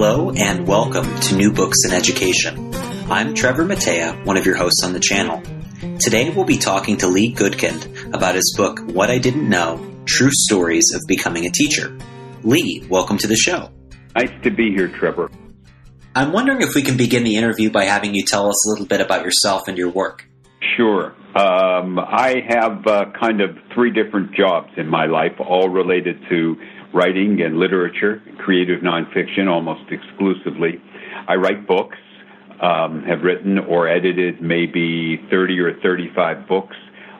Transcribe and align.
Hello 0.00 0.30
and 0.30 0.64
welcome 0.64 1.18
to 1.22 1.34
New 1.34 1.52
Books 1.52 1.78
in 1.84 1.92
Education. 1.92 2.72
I'm 3.10 3.34
Trevor 3.34 3.64
Matea, 3.64 4.24
one 4.24 4.36
of 4.36 4.46
your 4.46 4.54
hosts 4.54 4.84
on 4.84 4.92
the 4.92 5.00
channel. 5.00 5.42
Today 5.98 6.30
we'll 6.30 6.44
be 6.44 6.56
talking 6.56 6.98
to 6.98 7.08
Lee 7.08 7.34
Gutkind 7.34 8.14
about 8.14 8.36
his 8.36 8.54
book, 8.56 8.78
What 8.78 9.10
I 9.10 9.18
Didn't 9.18 9.48
Know 9.48 9.84
True 10.04 10.30
Stories 10.30 10.94
of 10.94 11.02
Becoming 11.08 11.46
a 11.46 11.50
Teacher. 11.50 11.98
Lee, 12.44 12.86
welcome 12.88 13.18
to 13.18 13.26
the 13.26 13.34
show. 13.34 13.72
Nice 14.14 14.30
to 14.44 14.52
be 14.52 14.70
here, 14.70 14.86
Trevor. 14.86 15.32
I'm 16.14 16.30
wondering 16.30 16.62
if 16.62 16.76
we 16.76 16.82
can 16.82 16.96
begin 16.96 17.24
the 17.24 17.34
interview 17.34 17.68
by 17.68 17.86
having 17.86 18.14
you 18.14 18.22
tell 18.24 18.48
us 18.48 18.68
a 18.68 18.70
little 18.70 18.86
bit 18.86 19.00
about 19.00 19.24
yourself 19.24 19.66
and 19.66 19.76
your 19.76 19.90
work. 19.90 20.24
Sure. 20.76 21.06
Um, 21.34 21.98
I 21.98 22.36
have 22.48 22.86
uh, 22.86 23.06
kind 23.20 23.40
of 23.40 23.50
three 23.74 23.90
different 23.90 24.32
jobs 24.32 24.70
in 24.76 24.86
my 24.86 25.06
life, 25.06 25.32
all 25.40 25.68
related 25.68 26.20
to 26.30 26.54
writing 26.92 27.40
and 27.42 27.58
literature, 27.58 28.22
creative 28.38 28.80
nonfiction 28.80 29.48
almost 29.48 29.90
exclusively. 29.90 30.80
I 31.26 31.34
write 31.34 31.66
books, 31.66 31.98
um, 32.62 33.04
have 33.04 33.22
written 33.22 33.58
or 33.58 33.88
edited 33.88 34.40
maybe 34.40 35.20
30 35.30 35.60
or 35.60 35.80
35 35.80 36.48
books, 36.48 36.76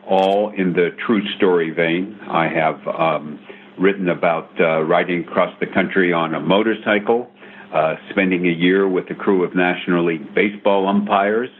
all 0.08 0.52
in 0.56 0.72
the 0.72 0.90
true 1.06 1.22
story 1.36 1.70
vein. 1.70 2.18
I 2.28 2.48
have 2.48 2.86
um, 2.88 3.38
written 3.78 4.08
about 4.08 4.50
uh, 4.60 4.82
riding 4.82 5.20
across 5.20 5.54
the 5.60 5.66
country 5.66 6.12
on 6.12 6.34
a 6.34 6.40
motorcycle, 6.40 7.28
uh, 7.72 7.96
spending 8.10 8.46
a 8.46 8.52
year 8.52 8.88
with 8.88 9.10
a 9.10 9.14
crew 9.14 9.44
of 9.44 9.54
National 9.54 10.06
League 10.06 10.34
Baseball 10.34 10.88
umpires. 10.88 11.50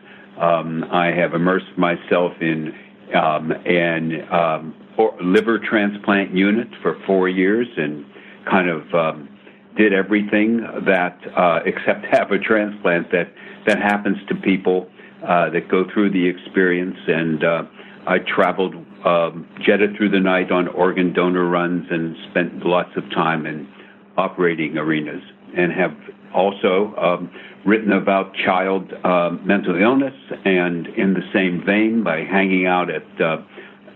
Um, 0.41 0.85
I 0.91 1.07
have 1.07 1.35
immersed 1.35 1.77
myself 1.77 2.33
in 2.41 2.73
um, 3.15 3.53
an 3.67 4.33
um, 4.33 4.75
liver 5.23 5.59
transplant 5.59 6.35
unit 6.35 6.69
for 6.83 6.99
four 7.07 7.29
years 7.29 7.69
and 7.77 8.05
kind 8.51 8.69
of 8.69 8.95
um, 8.95 9.29
did 9.77 9.93
everything 9.93 10.61
that 10.85 11.19
uh, 11.37 11.61
except 11.65 12.05
have 12.11 12.31
a 12.33 12.39
transplant 12.39 13.11
that 13.13 13.33
that 13.67 13.79
happens 13.79 14.17
to 14.29 14.35
people 14.35 14.89
uh, 15.27 15.51
that 15.51 15.69
go 15.69 15.85
through 15.93 16.11
the 16.11 16.27
experience. 16.27 16.97
And 17.07 17.45
uh, 17.45 17.63
I 18.07 18.19
traveled, 18.19 18.75
um, 19.05 19.49
jetted 19.61 19.97
through 19.97 20.11
the 20.11 20.21
night 20.21 20.51
on 20.51 20.69
organ 20.69 21.13
donor 21.13 21.45
runs, 21.45 21.87
and 21.91 22.17
spent 22.31 22.65
lots 22.65 22.97
of 22.97 23.09
time 23.11 23.47
in 23.47 23.69
operating 24.17 24.79
arenas, 24.79 25.23
and 25.57 25.73
have 25.73 25.95
also 26.35 26.95
um, 26.97 27.31
written 27.65 27.93
about 27.93 28.35
child 28.35 28.93
uh, 29.05 29.31
mental 29.45 29.81
illness, 29.81 30.15
and 30.45 30.87
in 30.89 31.15
the 31.15 31.23
same 31.33 31.65
vein 31.65 32.03
by 32.03 32.19
hanging 32.25 32.67
out 32.67 32.91
at 32.91 33.21
uh, 33.21 33.39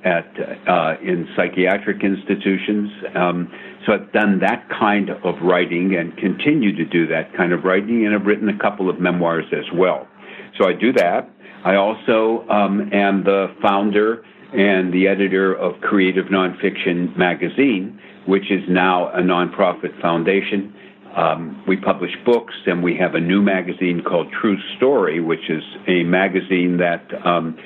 at 0.04 0.26
uh, 0.68 0.94
in 1.02 1.28
psychiatric 1.36 2.02
institutions. 2.02 2.90
Um, 3.14 3.52
so 3.86 3.92
I've 3.94 4.12
done 4.12 4.40
that 4.40 4.68
kind 4.68 5.10
of 5.10 5.34
writing 5.42 5.96
and 5.96 6.16
continue 6.16 6.74
to 6.76 6.84
do 6.84 7.06
that 7.08 7.34
kind 7.36 7.52
of 7.52 7.64
writing, 7.64 8.06
and 8.06 8.14
I've 8.14 8.26
written 8.26 8.48
a 8.48 8.58
couple 8.58 8.90
of 8.90 9.00
memoirs 9.00 9.46
as 9.52 9.64
well. 9.74 10.08
So 10.58 10.68
I 10.68 10.72
do 10.72 10.92
that. 10.94 11.30
I 11.64 11.76
also 11.76 12.44
um, 12.48 12.90
am 12.92 13.24
the 13.24 13.54
founder 13.62 14.24
and 14.52 14.92
the 14.92 15.08
editor 15.08 15.54
of 15.54 15.80
Creative 15.80 16.26
Nonfiction 16.26 17.16
Magazine, 17.16 17.98
which 18.26 18.50
is 18.50 18.62
now 18.68 19.08
a 19.08 19.20
nonprofit 19.20 20.00
foundation. 20.00 20.74
Um, 21.16 21.62
we 21.66 21.76
publish 21.76 22.10
books, 22.24 22.54
and 22.66 22.82
we 22.82 22.96
have 22.96 23.14
a 23.14 23.20
new 23.20 23.42
magazine 23.42 24.02
called 24.02 24.28
True 24.40 24.56
Story, 24.76 25.20
which 25.20 25.48
is 25.48 25.62
a 25.86 26.02
magazine 26.04 26.78
that 26.78 27.04
um, 27.24 27.56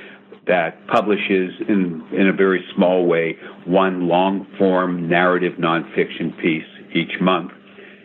that 0.47 0.87
publishes 0.87 1.53
in, 1.69 2.07
in 2.12 2.29
a 2.29 2.33
very 2.33 2.65
small 2.75 3.07
way 3.07 3.37
one 3.67 4.09
long 4.09 4.47
form 4.59 5.09
narrative 5.09 5.55
nonfiction 5.59 6.37
piece 6.41 6.65
each 6.95 7.21
month. 7.21 7.53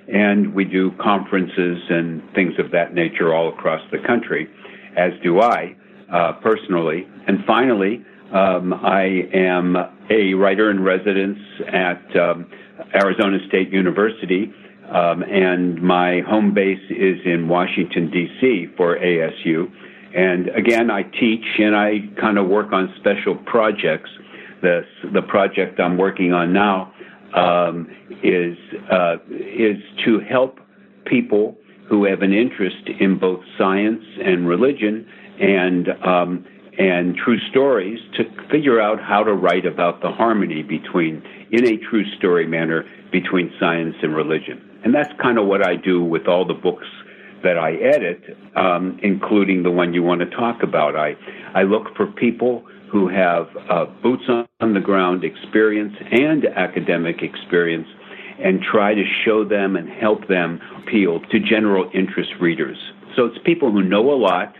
And 0.07 0.53
we 0.53 0.65
do 0.65 0.91
conferences 1.01 1.77
and 1.89 2.21
things 2.33 2.53
of 2.59 2.71
that 2.71 2.93
nature 2.93 3.33
all 3.33 3.49
across 3.49 3.81
the 3.91 3.99
country, 3.99 4.49
as 4.97 5.13
do 5.23 5.39
I 5.39 5.75
uh, 6.11 6.33
personally. 6.41 7.07
And 7.27 7.45
finally, 7.45 8.03
um, 8.33 8.73
I 8.73 9.29
am 9.33 9.75
a 10.09 10.33
writer 10.33 10.71
in 10.71 10.83
residence 10.83 11.39
at 11.71 12.15
um, 12.17 12.49
Arizona 12.95 13.37
State 13.47 13.71
University, 13.71 14.51
um, 14.89 15.23
and 15.23 15.81
my 15.81 16.21
home 16.21 16.53
base 16.53 16.81
is 16.89 17.17
in 17.25 17.47
Washington, 17.47 18.09
D.C. 18.09 18.67
for 18.75 18.97
ASU. 18.97 19.71
And 20.15 20.49
again, 20.49 20.91
I 20.91 21.03
teach 21.03 21.45
and 21.59 21.75
I 21.75 21.99
kind 22.19 22.37
of 22.37 22.47
work 22.47 22.73
on 22.73 22.93
special 22.99 23.35
projects. 23.45 24.09
The, 24.61 24.81
the 25.13 25.21
project 25.21 25.79
I'm 25.79 25.97
working 25.97 26.33
on 26.33 26.53
now 26.53 26.93
um, 27.35 27.87
is, 28.23 28.57
uh, 28.91 29.17
is 29.29 29.77
to 30.05 30.19
help 30.19 30.59
people 31.05 31.57
who 31.89 32.05
have 32.05 32.21
an 32.21 32.33
interest 32.33 32.89
in 32.99 33.17
both 33.17 33.41
science 33.57 34.03
and 34.23 34.47
religion 34.47 35.07
and, 35.39 35.89
um, 36.05 36.45
and 36.77 37.15
true 37.15 37.39
stories 37.49 37.99
to 38.17 38.23
figure 38.51 38.79
out 38.79 39.01
how 39.01 39.23
to 39.23 39.33
write 39.33 39.65
about 39.65 40.01
the 40.01 40.09
harmony 40.09 40.61
between, 40.61 41.23
in 41.51 41.67
a 41.67 41.77
true 41.89 42.05
story 42.17 42.45
manner, 42.45 42.85
between 43.11 43.51
science 43.59 43.95
and 44.01 44.15
religion. 44.15 44.61
And 44.83 44.93
that's 44.93 45.11
kind 45.21 45.37
of 45.37 45.47
what 45.47 45.65
I 45.65 45.75
do 45.75 46.03
with 46.03 46.27
all 46.27 46.45
the 46.45 46.53
books 46.53 46.87
that 47.43 47.57
I 47.57 47.73
edit, 47.73 48.21
um, 48.55 48.99
including 49.01 49.63
the 49.63 49.71
one 49.71 49.93
you 49.93 50.03
want 50.03 50.21
to 50.21 50.29
talk 50.29 50.63
about. 50.63 50.95
I, 50.95 51.13
I 51.53 51.63
look 51.63 51.95
for 51.95 52.07
people 52.07 52.63
who 52.91 53.07
have 53.07 53.47
uh, 53.69 53.85
boots 54.03 54.23
on 54.27 54.73
the 54.73 54.79
ground 54.79 55.23
experience 55.23 55.93
and 56.11 56.45
academic 56.45 57.21
experience 57.21 57.87
and 58.43 58.61
try 58.61 58.93
to 58.93 59.03
show 59.23 59.45
them 59.47 59.75
and 59.75 59.89
help 59.89 60.27
them 60.27 60.59
appeal 60.81 61.21
to 61.31 61.39
general 61.39 61.89
interest 61.93 62.31
readers. 62.41 62.77
So 63.15 63.25
it's 63.25 63.37
people 63.45 63.71
who 63.71 63.81
know 63.81 64.11
a 64.11 64.17
lot 64.17 64.53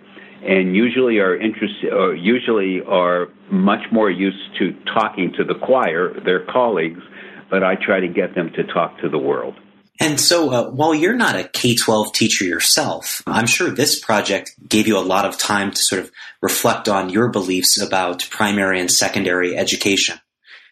and 0.44 0.76
usually 0.76 1.20
are 1.20 1.36
interested 1.36 1.94
or 1.94 2.16
usually 2.16 2.82
are 2.88 3.28
much 3.52 3.82
more 3.92 4.10
used 4.10 4.38
to 4.60 4.74
talking 4.94 5.34
to 5.38 5.44
the 5.44 5.56
choir, 5.56 6.20
their 6.24 6.46
colleagues, 6.46 7.02
but 7.50 7.64
I 7.64 7.76
try 7.76 8.00
to 8.00 8.08
get 8.08 8.34
them 8.34 8.50
to 8.56 8.64
talk 8.64 9.00
to 9.02 9.10
the 9.10 9.20
world. 9.20 9.56
And 10.02 10.20
so, 10.20 10.50
uh, 10.50 10.70
while 10.72 10.96
you're 10.96 11.16
not 11.16 11.36
a 11.36 11.44
K 11.44 11.76
12 11.76 12.12
teacher 12.12 12.44
yourself, 12.44 13.22
I'm 13.28 13.46
sure 13.46 13.70
this 13.70 14.00
project 14.00 14.52
gave 14.68 14.88
you 14.88 14.98
a 14.98 15.00
lot 15.00 15.26
of 15.26 15.38
time 15.38 15.70
to 15.70 15.80
sort 15.80 16.02
of 16.02 16.12
reflect 16.42 16.90
on 16.90 17.12
your 17.12 17.28
beliefs 17.30 17.80
about 17.80 18.28
primary 18.32 18.80
and 18.80 18.90
secondary 18.90 19.56
education. 19.56 20.20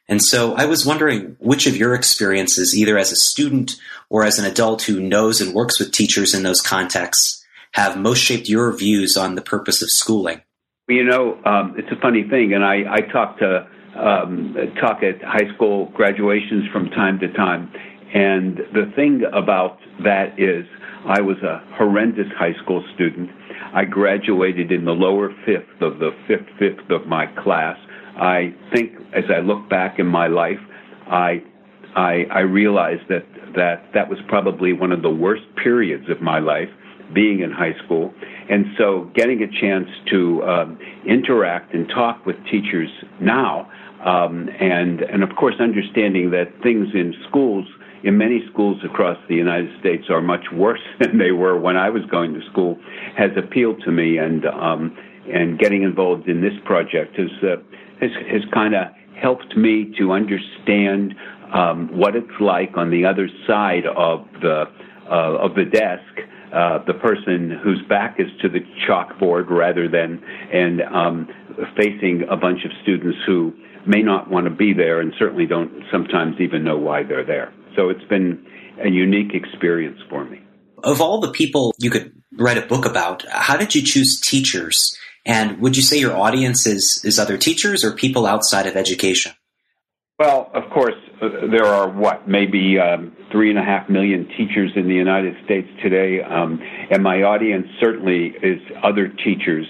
And 0.07 0.19
so, 0.19 0.55
I 0.55 0.65
was 0.65 0.83
wondering 0.83 1.37
which 1.39 1.67
of 1.67 1.77
your 1.77 1.93
experiences, 1.93 2.75
either 2.75 2.97
as 2.97 3.11
a 3.11 3.15
student 3.15 3.75
or 4.09 4.23
as 4.23 4.39
an 4.39 4.45
adult 4.45 4.81
who 4.81 4.99
knows 4.99 5.41
and 5.41 5.53
works 5.53 5.79
with 5.79 5.91
teachers 5.91 6.33
in 6.33 6.41
those 6.41 6.61
contexts, 6.61 7.45
have 7.73 7.99
most 7.99 8.19
shaped 8.19 8.49
your 8.49 8.75
views 8.75 9.15
on 9.15 9.35
the 9.35 9.43
purpose 9.43 9.83
of 9.83 9.91
schooling. 9.91 10.41
You 10.87 11.03
know, 11.03 11.39
um, 11.45 11.75
it's 11.77 11.91
a 11.91 12.01
funny 12.01 12.23
thing, 12.27 12.53
and 12.53 12.65
I, 12.65 12.77
I 12.91 13.01
talk 13.01 13.37
to 13.37 13.67
um, 13.95 14.55
talk 14.79 15.03
at 15.03 15.21
high 15.21 15.53
school 15.53 15.91
graduations 15.93 16.67
from 16.71 16.89
time 16.89 17.19
to 17.19 17.31
time, 17.33 17.71
and 18.13 18.57
the 18.73 18.91
thing 18.95 19.23
about 19.33 19.77
that 20.03 20.39
is, 20.39 20.65
I 21.05 21.21
was 21.21 21.37
a 21.43 21.63
horrendous 21.75 22.27
high 22.37 22.53
school 22.63 22.83
student. 22.95 23.29
I 23.73 23.85
graduated 23.85 24.71
in 24.71 24.85
the 24.85 24.91
lower 24.91 25.29
fifth 25.45 25.81
of 25.81 25.99
the 25.99 26.11
fifth 26.27 26.47
fifth 26.57 26.89
of 26.89 27.07
my 27.07 27.27
class. 27.43 27.77
I 28.17 28.53
think, 28.73 28.93
as 29.13 29.25
I 29.29 29.39
look 29.39 29.69
back 29.69 29.99
in 29.99 30.07
my 30.07 30.27
life, 30.27 30.59
I 31.07 31.43
I, 31.95 32.25
I 32.31 32.39
realized 32.39 33.03
that 33.09 33.25
that 33.55 33.83
that 33.93 34.09
was 34.09 34.19
probably 34.27 34.73
one 34.73 34.91
of 34.91 35.01
the 35.01 35.09
worst 35.09 35.43
periods 35.61 36.09
of 36.09 36.21
my 36.21 36.39
life, 36.39 36.69
being 37.13 37.41
in 37.41 37.51
high 37.51 37.73
school, 37.85 38.13
and 38.49 38.65
so 38.77 39.09
getting 39.15 39.41
a 39.41 39.61
chance 39.61 39.87
to 40.11 40.43
um, 40.43 40.79
interact 41.05 41.73
and 41.73 41.87
talk 41.89 42.25
with 42.25 42.35
teachers 42.51 42.89
now, 43.21 43.69
um, 44.03 44.49
and 44.59 45.01
and 45.01 45.23
of 45.23 45.29
course 45.35 45.55
understanding 45.59 46.31
that 46.31 46.51
things 46.63 46.87
in 46.93 47.13
schools 47.27 47.65
in 48.03 48.17
many 48.17 48.43
schools 48.51 48.77
across 48.83 49.17
the 49.27 49.35
United 49.35 49.77
States 49.79 50.05
are 50.09 50.21
much 50.21 50.45
worse 50.53 50.81
than 50.99 51.17
they 51.17 51.31
were 51.31 51.57
when 51.59 51.77
I 51.77 51.89
was 51.89 52.03
going 52.05 52.33
to 52.33 52.41
school 52.51 52.77
has 53.17 53.31
appealed 53.37 53.81
to 53.85 53.91
me 53.91 54.17
and 54.17 54.45
um, 54.45 54.97
and 55.31 55.59
getting 55.59 55.83
involved 55.83 56.27
in 56.27 56.41
this 56.41 56.53
project 56.65 57.15
has 57.17 57.29
uh, 57.43 57.55
has, 58.01 58.11
has 58.31 58.41
kind 58.53 58.75
of 58.75 58.87
helped 59.21 59.55
me 59.57 59.93
to 59.97 60.11
understand 60.11 61.13
um, 61.53 61.89
what 61.95 62.15
it's 62.15 62.39
like 62.39 62.77
on 62.77 62.89
the 62.89 63.05
other 63.05 63.27
side 63.45 63.85
of 63.85 64.25
the 64.41 64.65
uh, 65.09 65.37
of 65.37 65.55
the 65.55 65.65
desk. 65.65 66.03
Uh, 66.53 66.83
the 66.87 66.95
person 66.95 67.51
whose 67.63 67.79
back 67.87 68.19
is 68.19 68.25
to 68.41 68.49
the 68.49 68.61
chalkboard 68.87 69.51
rather 69.51 69.87
than 69.87 70.19
and 70.51 70.81
um, 70.81 71.27
facing 71.77 72.23
a 72.27 72.35
bunch 72.35 72.65
of 72.65 72.71
students 72.81 73.19
who 73.27 73.53
may 73.85 74.01
not 74.01 74.31
want 74.31 74.45
to 74.45 74.49
be 74.49 74.73
there 74.73 74.99
and 74.99 75.13
certainly 75.19 75.45
don't 75.45 75.71
sometimes 75.91 76.35
even 76.39 76.63
know 76.63 76.75
why 76.75 77.03
they're 77.03 77.23
there. 77.23 77.53
So 77.75 77.89
it's 77.89 78.03
been 78.09 78.45
a 78.83 78.89
unique 78.89 79.33
experience 79.33 79.99
for 80.09 80.25
me. 80.25 80.41
Of 80.83 81.01
all 81.01 81.19
the 81.19 81.31
people 81.31 81.73
you 81.77 81.89
could 81.89 82.13
write 82.37 82.57
a 82.57 82.65
book 82.65 82.85
about, 82.85 83.25
how 83.29 83.57
did 83.57 83.75
you 83.75 83.81
choose 83.81 84.19
teachers? 84.19 84.95
And 85.25 85.59
would 85.59 85.75
you 85.75 85.83
say 85.83 85.99
your 85.99 86.15
audience 86.15 86.65
is, 86.65 87.01
is 87.03 87.19
other 87.19 87.37
teachers 87.37 87.83
or 87.83 87.91
people 87.91 88.25
outside 88.25 88.65
of 88.65 88.75
education? 88.75 89.33
Well, 90.17 90.49
of 90.53 90.69
course, 90.71 90.95
uh, 91.21 91.47
there 91.51 91.65
are 91.65 91.89
what, 91.89 92.27
maybe 92.27 92.77
um, 92.77 93.15
three 93.31 93.49
and 93.49 93.59
a 93.59 93.63
half 93.63 93.89
million 93.89 94.27
teachers 94.37 94.71
in 94.75 94.87
the 94.87 94.95
United 94.95 95.35
States 95.45 95.67
today. 95.81 96.21
Um, 96.21 96.61
and 96.91 97.03
my 97.03 97.23
audience 97.23 97.67
certainly 97.79 98.33
is 98.41 98.59
other 98.83 99.07
teachers 99.07 99.65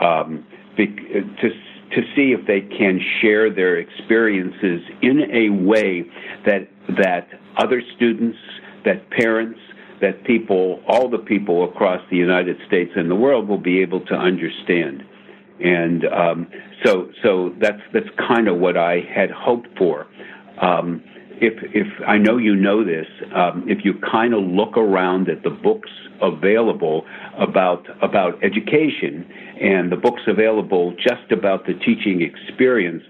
um, 0.00 0.46
to, 0.76 0.86
to 0.86 2.02
see 2.14 2.32
if 2.38 2.46
they 2.46 2.60
can 2.60 3.00
share 3.20 3.52
their 3.52 3.78
experiences 3.78 4.80
in 5.02 5.22
a 5.32 5.50
way 5.50 6.04
that, 6.46 6.68
that 6.96 7.28
other 7.56 7.82
students, 7.96 8.38
that 8.84 9.10
parents, 9.10 9.60
that 10.00 10.24
people, 10.24 10.82
all 10.88 11.08
the 11.08 11.18
people 11.18 11.64
across 11.64 12.00
the 12.10 12.16
United 12.16 12.56
States 12.66 12.92
and 12.96 13.10
the 13.10 13.14
world 13.14 13.48
will 13.48 13.58
be 13.58 13.80
able 13.80 14.00
to 14.06 14.14
understand. 14.14 15.02
And 15.62 16.04
um, 16.06 16.46
so, 16.84 17.10
so 17.22 17.54
that's 17.60 17.82
that's 17.92 18.08
kind 18.16 18.48
of 18.48 18.58
what 18.58 18.78
I 18.78 19.00
had 19.14 19.30
hoped 19.30 19.68
for. 19.76 20.06
Um, 20.62 21.02
if 21.40 21.54
if 21.74 21.86
I 22.06 22.18
know 22.18 22.36
you 22.36 22.54
know 22.54 22.84
this, 22.84 23.06
um, 23.34 23.64
if 23.66 23.84
you 23.84 23.94
kind 24.10 24.34
of 24.34 24.42
look 24.42 24.76
around 24.76 25.28
at 25.28 25.42
the 25.42 25.50
books 25.50 25.90
available 26.22 27.06
about 27.38 27.86
about 28.02 28.42
education 28.44 29.26
and 29.60 29.90
the 29.90 29.96
books 29.96 30.22
available 30.26 30.94
just 30.96 31.32
about 31.32 31.66
the 31.66 31.74
teaching 31.74 32.22
experience, 32.22 33.02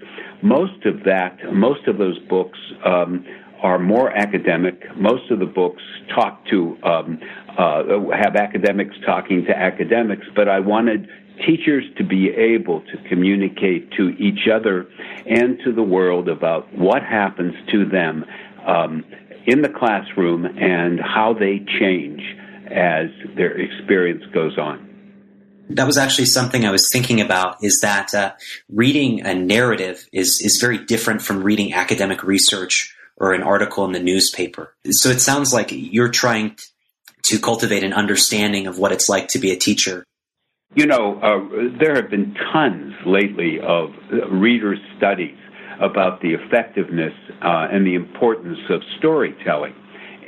most 0.42 0.86
of 0.86 1.02
that, 1.04 1.36
most 1.52 1.86
of 1.86 1.98
those 1.98 2.18
books 2.28 2.58
um, 2.84 3.24
are 3.62 3.78
more 3.78 4.10
academic. 4.10 4.82
Most 4.96 5.30
of 5.30 5.38
the 5.38 5.46
books 5.46 5.82
talk 6.14 6.44
to 6.46 6.78
um, 6.82 7.20
uh, 7.58 7.82
have 8.12 8.36
academics 8.36 8.94
talking 9.04 9.44
to 9.44 9.56
academics, 9.56 10.26
but 10.34 10.48
I 10.48 10.60
wanted 10.60 11.08
teachers 11.46 11.84
to 11.96 12.04
be 12.04 12.28
able 12.30 12.80
to 12.80 13.08
communicate 13.08 13.90
to 13.92 14.10
each 14.10 14.48
other 14.52 14.86
and 15.26 15.58
to 15.64 15.72
the 15.72 15.82
world 15.82 16.28
about 16.28 16.72
what 16.74 17.02
happens 17.02 17.54
to 17.70 17.86
them 17.86 18.24
um, 18.66 19.04
in 19.46 19.62
the 19.62 19.68
classroom 19.68 20.44
and 20.44 21.00
how 21.00 21.34
they 21.34 21.64
change 21.78 22.20
as 22.70 23.06
their 23.36 23.58
experience 23.58 24.22
goes 24.32 24.58
on. 24.58 24.86
That 25.70 25.86
was 25.86 25.98
actually 25.98 26.26
something 26.26 26.66
I 26.66 26.70
was 26.70 26.88
thinking 26.92 27.20
about 27.20 27.62
is 27.62 27.80
that 27.82 28.12
uh, 28.12 28.32
reading 28.68 29.24
a 29.24 29.34
narrative 29.34 30.08
is, 30.12 30.40
is 30.40 30.58
very 30.60 30.84
different 30.84 31.22
from 31.22 31.42
reading 31.42 31.74
academic 31.74 32.24
research 32.24 32.94
or 33.20 33.34
an 33.34 33.42
article 33.42 33.84
in 33.84 33.92
the 33.92 34.00
newspaper. 34.00 34.74
So 34.86 35.10
it 35.10 35.20
sounds 35.20 35.52
like 35.52 35.68
you're 35.70 36.08
trying 36.08 36.56
to 37.24 37.38
cultivate 37.38 37.84
an 37.84 37.92
understanding 37.92 38.66
of 38.66 38.78
what 38.78 38.90
it's 38.90 39.08
like 39.08 39.28
to 39.28 39.38
be 39.38 39.52
a 39.52 39.56
teacher. 39.56 40.04
You 40.74 40.86
know, 40.86 41.20
uh, 41.20 41.78
there 41.78 41.94
have 41.94 42.10
been 42.10 42.34
tons 42.52 42.94
lately 43.04 43.58
of 43.60 43.90
reader 44.30 44.76
studies 44.96 45.36
about 45.80 46.20
the 46.22 46.34
effectiveness 46.34 47.12
uh, 47.42 47.68
and 47.70 47.86
the 47.86 47.94
importance 47.94 48.58
of 48.70 48.80
storytelling. 48.98 49.74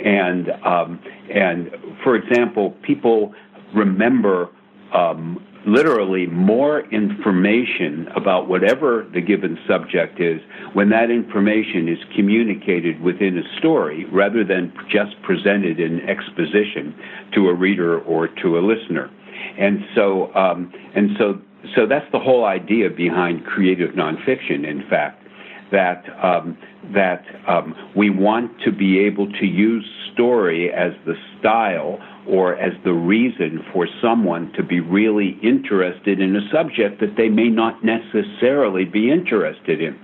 And 0.05 0.51
um, 0.65 1.01
and 1.33 1.71
for 2.03 2.17
example, 2.17 2.77
people 2.83 3.35
remember 3.75 4.49
um, 4.93 5.45
literally 5.67 6.27
more 6.27 6.81
information 6.93 8.09
about 8.17 8.49
whatever 8.49 9.07
the 9.13 9.21
given 9.21 9.59
subject 9.67 10.21
is 10.21 10.41
when 10.73 10.91
that 10.91 11.11
information 11.11 11.89
is 11.89 11.99
communicated 12.15 13.01
within 13.01 13.39
a 13.39 13.59
story 13.59 14.05
rather 14.07 14.45
than 14.45 14.73
just 14.91 15.21
presented 15.23 15.79
in 15.79 16.01
exposition 16.09 16.95
to 17.35 17.49
a 17.49 17.55
reader 17.55 18.01
or 18.01 18.29
to 18.29 18.59
a 18.59 18.61
listener. 18.61 19.11
And 19.59 19.85
so, 19.95 20.35
um, 20.35 20.73
and 20.95 21.11
so, 21.19 21.41
so 21.77 21.87
that's 21.87 22.11
the 22.13 22.19
whole 22.19 22.45
idea 22.45 22.91
behind 22.91 23.45
creative 23.45 23.91
nonfiction. 23.91 24.67
In 24.69 24.85
fact, 24.89 25.23
that 25.71 26.05
um, 26.23 26.57
that 26.95 27.25
um, 27.49 27.75
we 27.97 28.11
want 28.11 28.53
to 28.65 28.71
be 28.71 28.99
able 29.01 29.31
to 29.33 29.47
use 29.47 29.85
story 30.13 30.71
as 30.71 30.93
the 31.07 31.15
style 31.39 31.99
or 32.27 32.57
as 32.57 32.73
the 32.85 32.93
reason 32.93 33.65
for 33.73 33.87
someone 34.01 34.53
to 34.53 34.63
be 34.63 34.81
really 34.81 35.39
interested 35.43 36.21
in 36.21 36.37
a 36.37 36.51
subject 36.51 37.01
that 37.01 37.17
they 37.17 37.29
may 37.29 37.49
not 37.49 37.85
necessarily 37.85 38.85
be 38.85 39.11
interested 39.11 39.81
in. 39.81 39.99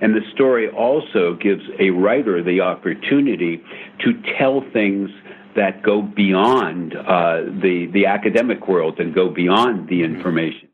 And 0.00 0.14
the 0.14 0.22
story 0.34 0.68
also 0.68 1.34
gives 1.34 1.62
a 1.78 1.90
writer 1.90 2.42
the 2.42 2.60
opportunity 2.60 3.62
to 4.00 4.22
tell 4.38 4.64
things 4.72 5.10
that 5.56 5.82
go 5.82 6.02
beyond 6.02 6.96
uh, 6.96 7.42
the 7.62 7.88
the 7.92 8.06
academic 8.06 8.66
world 8.66 8.98
and 8.98 9.14
go 9.14 9.28
beyond 9.28 9.88
the 9.88 10.02
information 10.02 10.68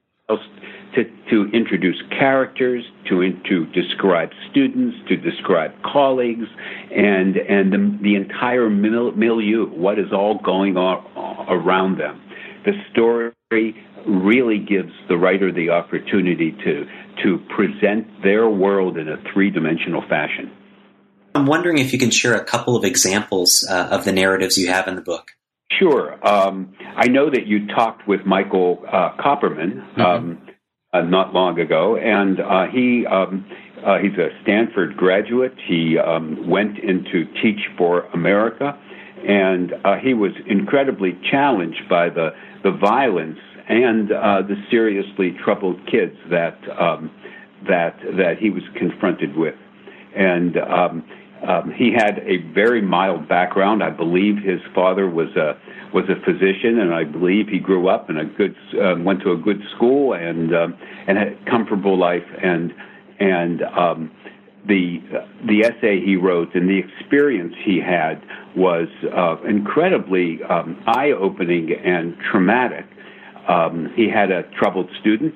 to, 0.94 1.04
to 1.30 1.50
introduce 1.52 2.02
characters, 2.10 2.84
to, 3.08 3.32
to 3.48 3.66
describe 3.66 4.30
students, 4.50 4.96
to 5.08 5.16
describe 5.16 5.72
colleagues, 5.82 6.46
and, 6.90 7.36
and 7.36 7.72
the, 7.72 7.98
the 8.02 8.14
entire 8.16 8.68
milieu, 8.68 9.66
what 9.66 9.98
is 9.98 10.12
all 10.12 10.38
going 10.38 10.76
on 10.76 11.04
around 11.48 11.98
them. 11.98 12.20
The 12.64 12.72
story 12.90 13.32
really 14.06 14.58
gives 14.58 14.92
the 15.08 15.16
writer 15.16 15.52
the 15.52 15.70
opportunity 15.70 16.52
to, 16.52 16.86
to 17.22 17.38
present 17.54 18.22
their 18.22 18.48
world 18.48 18.96
in 18.96 19.08
a 19.08 19.16
three 19.32 19.50
dimensional 19.50 20.02
fashion. 20.08 20.50
I'm 21.34 21.46
wondering 21.46 21.78
if 21.78 21.92
you 21.92 21.98
can 21.98 22.10
share 22.10 22.34
a 22.34 22.44
couple 22.44 22.76
of 22.76 22.84
examples 22.84 23.66
uh, 23.70 23.88
of 23.90 24.04
the 24.04 24.12
narratives 24.12 24.58
you 24.58 24.68
have 24.68 24.88
in 24.88 24.96
the 24.96 25.02
book. 25.02 25.30
Sure. 25.78 26.18
Um, 26.26 26.74
I 26.96 27.06
know 27.06 27.30
that 27.30 27.46
you 27.46 27.68
talked 27.68 28.06
with 28.08 28.26
Michael 28.26 28.82
uh, 28.86 29.16
Copperman. 29.18 29.86
Mm-hmm. 29.92 30.00
Um, 30.00 30.38
uh, 30.92 31.02
not 31.02 31.32
long 31.32 31.58
ago, 31.60 31.96
and 31.96 32.40
uh, 32.40 32.66
he 32.66 33.06
um, 33.06 33.46
uh, 33.86 33.98
he's 33.98 34.16
a 34.18 34.28
Stanford 34.42 34.96
graduate. 34.96 35.54
He 35.66 35.96
um, 35.98 36.48
went 36.48 36.78
into 36.78 37.26
Teach 37.40 37.60
for 37.78 38.06
America, 38.06 38.76
and 39.26 39.72
uh, 39.84 39.96
he 40.02 40.14
was 40.14 40.32
incredibly 40.46 41.16
challenged 41.30 41.88
by 41.88 42.08
the 42.08 42.30
the 42.64 42.72
violence 42.72 43.38
and 43.68 44.10
uh, 44.10 44.42
the 44.42 44.56
seriously 44.70 45.36
troubled 45.44 45.78
kids 45.86 46.16
that 46.30 46.58
um, 46.78 47.10
that 47.68 47.96
that 48.16 48.38
he 48.38 48.50
was 48.50 48.62
confronted 48.76 49.36
with, 49.36 49.56
and. 50.16 50.56
Um, 50.56 51.04
um, 51.40 51.72
he 51.74 51.90
had 51.90 52.18
a 52.26 52.36
very 52.52 52.82
mild 52.82 53.26
background. 53.26 53.82
I 53.82 53.88
believe 53.88 54.36
his 54.44 54.60
father 54.74 55.08
was 55.08 55.34
a 55.36 55.56
was 55.92 56.04
a 56.08 56.16
physician, 56.24 56.78
and 56.78 56.94
I 56.94 57.04
believe 57.04 57.48
he 57.48 57.58
grew 57.58 57.88
up 57.88 58.10
in 58.10 58.16
a 58.18 58.24
good 58.24 58.54
uh, 58.74 58.96
went 58.98 59.22
to 59.22 59.32
a 59.32 59.36
good 59.36 59.60
school 59.74 60.14
and 60.14 60.54
um, 60.54 60.76
and 61.06 61.18
had 61.18 61.28
a 61.28 61.50
comfortable 61.50 61.98
life. 61.98 62.26
And 62.42 62.72
and 63.18 63.62
um, 63.62 64.10
the 64.66 64.98
the 65.46 65.64
essay 65.64 66.00
he 66.04 66.16
wrote 66.16 66.54
and 66.54 66.68
the 66.68 66.78
experience 66.78 67.54
he 67.64 67.80
had 67.80 68.22
was 68.56 68.88
uh, 69.14 69.36
incredibly 69.48 70.42
um, 70.44 70.82
eye 70.86 71.12
opening 71.12 71.72
and 71.72 72.16
traumatic. 72.30 72.86
Um, 73.48 73.92
he 73.96 74.08
had 74.08 74.30
a 74.30 74.42
troubled 74.58 74.88
student 75.00 75.34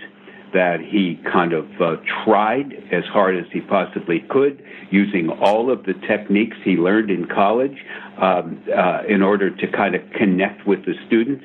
that 0.54 0.80
he 0.80 1.20
kind 1.30 1.52
of 1.52 1.66
uh, 1.80 1.96
tried 2.25 2.73
as 2.92 3.04
hard 3.12 3.37
as 3.37 3.44
he 3.52 3.61
possibly 3.61 4.20
could, 4.30 4.62
using 4.90 5.28
all 5.28 5.70
of 5.70 5.84
the 5.84 5.94
techniques 6.08 6.56
he 6.64 6.76
learned 6.76 7.11
in 7.11 7.26
college 7.26 7.76
um, 8.23 8.62
uh, 8.75 9.02
in 9.08 9.20
order 9.20 9.50
to 9.54 9.66
kind 9.66 9.94
of 9.94 10.02
connect 10.12 10.66
with 10.66 10.84
the 10.87 10.94
student. 11.06 11.42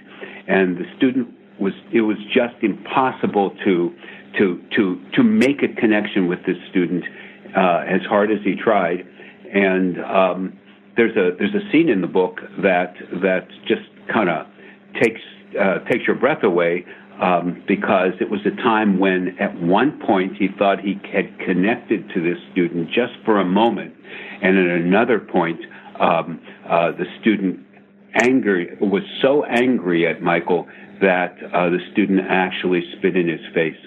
And 0.47 0.77
the 0.77 0.85
student 0.95 1.27
was 1.59 1.73
it 1.91 2.01
was 2.01 2.17
just 2.33 2.55
impossible 2.61 3.55
to 3.65 3.93
to 4.37 4.61
to 4.75 5.01
to 5.15 5.23
make 5.23 5.63
a 5.63 5.67
connection 5.67 6.27
with 6.27 6.45
this 6.45 6.57
student 6.69 7.03
uh, 7.57 7.83
as 7.87 8.01
hard 8.07 8.31
as 8.31 8.39
he 8.43 8.55
tried. 8.55 9.05
And 9.51 9.99
um, 10.05 10.59
there's 10.95 11.17
a 11.17 11.35
there's 11.37 11.55
a 11.55 11.71
scene 11.71 11.89
in 11.89 12.01
the 12.01 12.07
book 12.07 12.41
that 12.61 12.93
that 13.23 13.47
just 13.67 13.89
kind 14.13 14.29
of 14.29 14.45
takes 15.01 15.21
uh, 15.59 15.79
takes 15.89 16.05
your 16.05 16.15
breath 16.15 16.43
away 16.43 16.85
um, 17.21 17.63
because 17.67 18.13
it 18.19 18.29
was 18.29 18.39
a 18.45 18.55
time 18.61 18.99
when, 18.99 19.37
at 19.39 19.59
one 19.61 19.99
point, 20.05 20.37
he 20.37 20.47
thought 20.57 20.79
he 20.79 20.99
had 21.11 21.37
connected 21.39 22.09
to 22.13 22.21
this 22.21 22.37
student 22.51 22.87
just 22.87 23.13
for 23.25 23.39
a 23.39 23.45
moment, 23.45 23.93
and 24.41 24.57
at 24.57 24.67
another 24.81 25.19
point, 25.19 25.59
um, 25.99 26.39
uh, 26.67 26.91
the 26.91 27.05
student 27.19 27.59
anger 28.23 28.77
was 28.81 29.03
so 29.21 29.43
angry 29.43 30.07
at 30.07 30.21
Michael 30.21 30.67
that 31.01 31.35
uh, 31.53 31.69
the 31.69 31.79
student 31.91 32.21
actually 32.27 32.81
spit 32.97 33.15
in 33.15 33.27
his 33.27 33.41
face. 33.53 33.77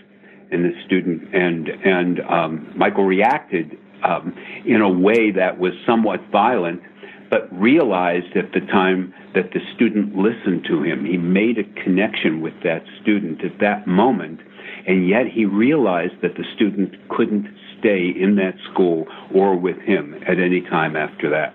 and 0.51 0.65
the 0.65 0.73
student 0.85 1.35
and 1.35 1.69
and 1.69 2.21
um, 2.21 2.73
Michael 2.77 3.05
reacted 3.05 3.79
um, 4.05 4.35
in 4.67 4.81
a 4.81 4.91
way 4.91 5.31
that 5.31 5.59
was 5.59 5.73
somewhat 5.87 6.21
violent, 6.31 6.83
but 7.33 7.49
realized 7.51 8.37
at 8.37 8.53
the 8.53 8.61
time 8.61 9.15
that 9.35 9.53
the 9.55 9.61
student 9.75 10.15
listened 10.15 10.67
to 10.69 10.83
him. 10.83 11.07
He 11.07 11.17
made 11.17 11.57
a 11.57 11.83
connection 11.83 12.43
with 12.43 12.53
that 12.63 12.85
student 13.01 13.43
at 13.43 13.59
that 13.59 13.87
moment, 13.87 14.41
and 14.87 15.09
yet 15.09 15.27
he 15.33 15.47
realized 15.47 16.21
that 16.21 16.35
the 16.37 16.45
student 16.55 16.93
couldn't 17.09 17.49
stay 17.79 18.13
in 18.15 18.37
that 18.37 18.55
school 18.71 19.07
or 19.35 19.57
with 19.57 19.79
him 19.79 20.15
at 20.29 20.39
any 20.39 20.61
time 20.61 20.95
after 20.95 21.31
that. 21.31 21.55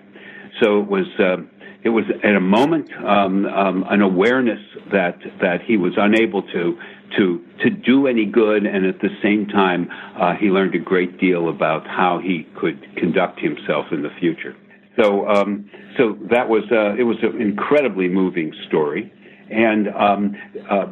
So 0.60 0.80
it 0.80 0.88
was. 0.88 1.06
Uh, 1.18 1.46
it 1.84 1.90
was 1.90 2.04
at 2.24 2.34
a 2.34 2.40
moment 2.40 2.90
um, 3.06 3.46
um, 3.46 3.84
an 3.88 4.02
awareness 4.02 4.58
that 4.92 5.16
that 5.40 5.62
he 5.62 5.76
was 5.76 5.92
unable 5.96 6.42
to 6.42 6.76
to 7.16 7.44
to 7.62 7.70
do 7.70 8.08
any 8.08 8.26
good, 8.26 8.66
and 8.66 8.84
at 8.84 8.98
the 9.00 9.10
same 9.22 9.46
time, 9.46 9.88
uh, 10.20 10.34
he 10.34 10.46
learned 10.46 10.74
a 10.74 10.80
great 10.80 11.20
deal 11.20 11.48
about 11.48 11.86
how 11.86 12.18
he 12.18 12.48
could 12.58 12.84
conduct 12.96 13.38
himself 13.38 13.86
in 13.92 14.02
the 14.02 14.10
future. 14.18 14.56
So, 14.98 15.28
um, 15.28 15.70
so 15.96 16.16
that 16.30 16.48
was 16.48 16.64
uh, 16.72 16.94
it 16.98 17.04
was 17.04 17.16
an 17.22 17.40
incredibly 17.40 18.08
moving 18.08 18.52
story, 18.66 19.12
and 19.50 19.88
um, 19.88 20.36
uh, 20.68 20.86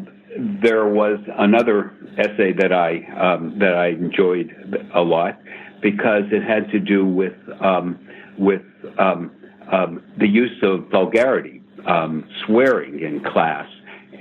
there 0.62 0.86
was 0.88 1.18
another 1.38 1.92
essay 2.18 2.52
that 2.52 2.72
I 2.72 3.02
um, 3.18 3.58
that 3.58 3.74
I 3.74 3.88
enjoyed 3.88 4.54
a 4.94 5.00
lot 5.00 5.38
because 5.82 6.22
it 6.30 6.42
had 6.42 6.70
to 6.70 6.78
do 6.78 7.04
with 7.04 7.34
um, 7.60 7.98
with 8.38 8.62
um, 8.98 9.32
um, 9.72 10.02
the 10.18 10.28
use 10.28 10.62
of 10.62 10.88
vulgarity, 10.90 11.62
swearing 12.46 13.00
in 13.00 13.24
class, 13.32 13.66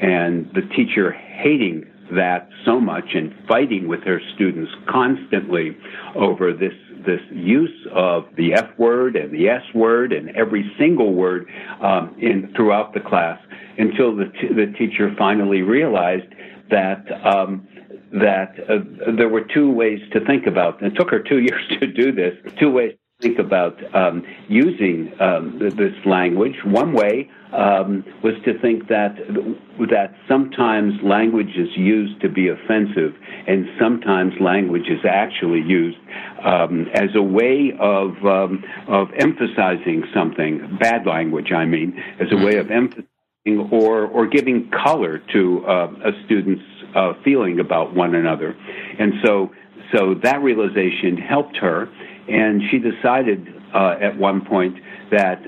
and 0.02 0.50
the 0.56 0.62
teacher 0.76 1.12
hating 1.12 1.86
that 2.12 2.50
so 2.66 2.80
much 2.80 3.06
and 3.14 3.34
fighting 3.48 3.88
with 3.88 4.02
her 4.04 4.20
students 4.36 4.72
constantly 4.90 5.76
over 6.16 6.54
this 6.54 6.74
this 7.06 7.22
use 7.32 7.88
of 7.94 8.26
the 8.38 8.54
F 8.54 8.70
word 8.78 9.16
and 9.16 9.34
the 9.34 9.50
S 9.50 9.64
word 9.74 10.12
and 10.14 10.30
every 10.36 10.72
single 10.78 11.14
word 11.14 11.48
um, 11.82 12.16
in 12.20 12.54
throughout 12.56 12.94
the 12.94 13.00
class 13.00 13.40
until 13.78 14.16
the 14.16 14.26
t- 14.26 14.54
the 14.54 14.74
teacher 14.78 15.14
finally 15.18 15.62
realized 15.62 16.34
that 16.70 17.06
um, 17.26 17.68
that 18.12 18.56
uh, 18.70 19.14
there 19.18 19.30
were 19.30 19.46
two 19.54 19.72
ways 19.72 20.00
to 20.14 20.26
think 20.26 20.48
about. 20.48 20.82
It 20.82 20.96
took 20.96 21.10
her 21.10 21.20
two 21.20 21.40
years 21.50 21.64
to 21.80 21.88
do 21.88 22.12
this. 22.12 22.34
Two 22.60 22.72
ways 22.72 22.96
think 23.22 23.40
about 23.40 23.78
um, 23.96 24.24
using 24.50 25.14
um, 25.22 25.58
this 25.60 25.94
language. 26.06 26.56
One 26.66 26.94
way 26.94 27.30
um, 27.54 28.04
was 28.22 28.34
to 28.44 28.60
think 28.60 28.90
that 28.90 29.16
that 29.90 30.16
sometimes 30.28 30.94
language 31.02 31.56
is 31.56 31.70
used 31.78 32.20
to 32.22 32.30
be 32.30 32.50
offensive, 32.50 33.14
and 33.48 33.68
sometimes 33.80 34.34
language 34.42 34.88
is 34.90 35.00
actually 35.08 35.62
used 35.62 35.98
um, 36.44 36.88
as 36.94 37.10
a 37.16 37.22
way 37.22 37.72
of 37.80 38.12
um, 38.26 38.64
of 38.90 39.08
emphasizing 39.18 40.04
something. 40.14 40.78
Bad 40.82 41.06
language, 41.06 41.54
I 41.54 41.64
mean, 41.66 41.98
as 42.20 42.28
a 42.32 42.38
way 42.38 42.58
of 42.58 42.70
emphasizing 42.70 43.08
or 43.72 44.08
or 44.08 44.28
giving 44.28 44.70
color 44.72 45.22
to 45.32 45.66
uh, 45.66 45.94
a 46.04 46.26
student's 46.26 46.64
uh, 46.94 47.14
feeling 47.24 47.62
about 47.62 47.96
one 47.96 48.14
another, 48.14 48.58
and 49.00 49.14
so 49.24 49.52
so 49.94 50.16
that 50.24 50.42
realization 50.42 51.16
helped 51.16 51.56
her 51.58 51.88
and 52.28 52.62
she 52.70 52.80
decided 52.80 53.48
uh, 53.74 53.96
at 54.02 54.18
one 54.18 54.44
point 54.46 54.78
that 55.12 55.44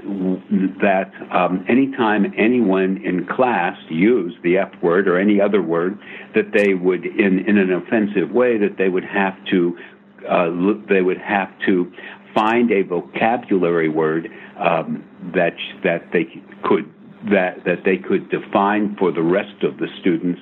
that 0.81 1.11
um, 1.31 1.65
anytime 1.67 2.33
anyone 2.37 3.01
in 3.03 3.25
class 3.25 3.77
used 3.89 4.41
the 4.43 4.57
F 4.57 4.71
word 4.81 5.07
or 5.07 5.17
any 5.17 5.41
other 5.41 5.61
word, 5.61 5.97
that 6.35 6.51
they 6.53 6.73
would, 6.73 7.05
in 7.05 7.39
in 7.47 7.57
an 7.57 7.71
offensive 7.71 8.31
way, 8.31 8.57
that 8.57 8.77
they 8.77 8.89
would 8.89 9.05
have 9.05 9.33
to 9.49 9.77
uh, 10.29 10.49
they 10.89 11.01
would 11.01 11.17
have 11.17 11.49
to 11.65 11.91
find 12.35 12.71
a 12.71 12.83
vocabulary 12.83 13.89
word 13.89 14.29
um, 14.59 15.03
that 15.33 15.55
that 15.83 16.11
they 16.11 16.25
could 16.63 16.91
that 17.31 17.63
that 17.65 17.83
they 17.83 17.97
could 17.97 18.29
define 18.29 18.95
for 18.97 19.11
the 19.11 19.23
rest 19.23 19.63
of 19.63 19.77
the 19.77 19.87
students 19.99 20.41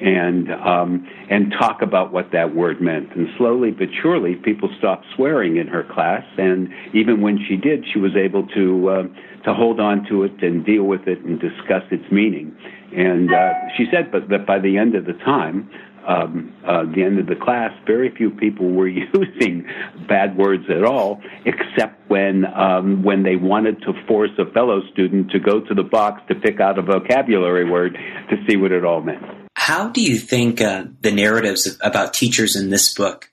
and 0.00 0.50
um, 0.52 1.06
and 1.30 1.52
talk 1.52 1.82
about 1.82 2.12
what 2.12 2.32
that 2.32 2.54
word 2.54 2.80
meant. 2.80 3.14
And 3.14 3.28
slowly 3.38 3.70
but 3.70 3.88
surely, 4.02 4.34
people 4.34 4.70
stopped 4.78 5.06
swearing 5.14 5.56
in 5.56 5.66
her 5.68 5.84
class. 5.84 6.24
And 6.36 6.68
even 6.92 7.20
when 7.20 7.38
she 7.48 7.56
did, 7.56 7.84
she 7.92 7.98
was 7.98 8.16
able 8.16 8.46
to 8.48 8.88
uh, 8.88 9.02
to 9.44 9.54
hold 9.54 9.80
on 9.80 10.06
to 10.08 10.24
it 10.24 10.42
and 10.42 10.64
deal 10.64 10.84
with 10.84 11.06
it 11.06 11.20
and 11.20 11.40
discuss 11.40 11.82
its 11.90 12.04
meaning. 12.10 12.56
And 12.94 13.32
uh, 13.32 13.52
she 13.76 13.86
said, 13.92 14.10
but 14.10 14.28
that 14.30 14.46
by 14.46 14.58
the 14.58 14.78
end 14.78 14.94
of 14.94 15.06
the 15.06 15.14
time. 15.24 15.70
Um, 16.06 16.52
uh, 16.68 16.84
the 16.94 17.02
end 17.02 17.18
of 17.18 17.28
the 17.28 17.34
class, 17.34 17.72
very 17.86 18.14
few 18.14 18.28
people 18.28 18.72
were 18.72 18.88
using 19.14 19.66
bad 20.06 20.36
words 20.36 20.64
at 20.68 20.84
all, 20.84 21.22
except 21.46 22.10
when 22.10 22.44
um, 22.44 23.02
when 23.02 23.22
they 23.22 23.36
wanted 23.36 23.80
to 23.84 23.94
force 24.06 24.32
a 24.38 24.44
fellow 24.52 24.82
student 24.92 25.30
to 25.30 25.38
go 25.38 25.60
to 25.60 25.72
the 25.72 25.82
box 25.82 26.20
to 26.28 26.34
pick 26.34 26.60
out 26.60 26.78
a 26.78 26.82
vocabulary 26.82 27.64
word 27.64 27.96
to 28.28 28.36
see 28.46 28.58
what 28.58 28.70
it 28.70 28.84
all 28.84 29.00
meant. 29.00 29.43
How 29.54 29.88
do 29.88 30.02
you 30.02 30.18
think 30.18 30.60
uh, 30.60 30.84
the 31.00 31.12
narratives 31.12 31.78
about 31.80 32.12
teachers 32.12 32.56
in 32.56 32.70
this 32.70 32.92
book 32.92 33.30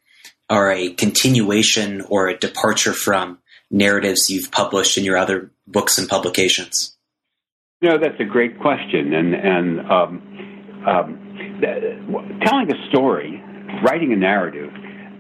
are 0.49 0.71
a 0.71 0.93
continuation 0.93 2.01
or 2.01 2.27
a 2.27 2.37
departure 2.37 2.93
from 2.93 3.39
narratives 3.69 4.29
you've 4.29 4.51
published 4.51 4.97
in 4.97 5.03
your 5.03 5.17
other 5.17 5.51
books 5.67 5.97
and 5.97 6.07
publications? 6.07 6.95
Know, 7.81 7.97
that's 7.97 8.19
a 8.19 8.25
great 8.25 8.59
question. 8.59 9.13
And, 9.13 9.33
and 9.33 9.79
um, 9.91 10.83
um, 10.87 12.39
telling 12.45 12.71
a 12.71 12.89
story, 12.89 13.41
writing 13.83 14.13
a 14.13 14.15
narrative, 14.15 14.71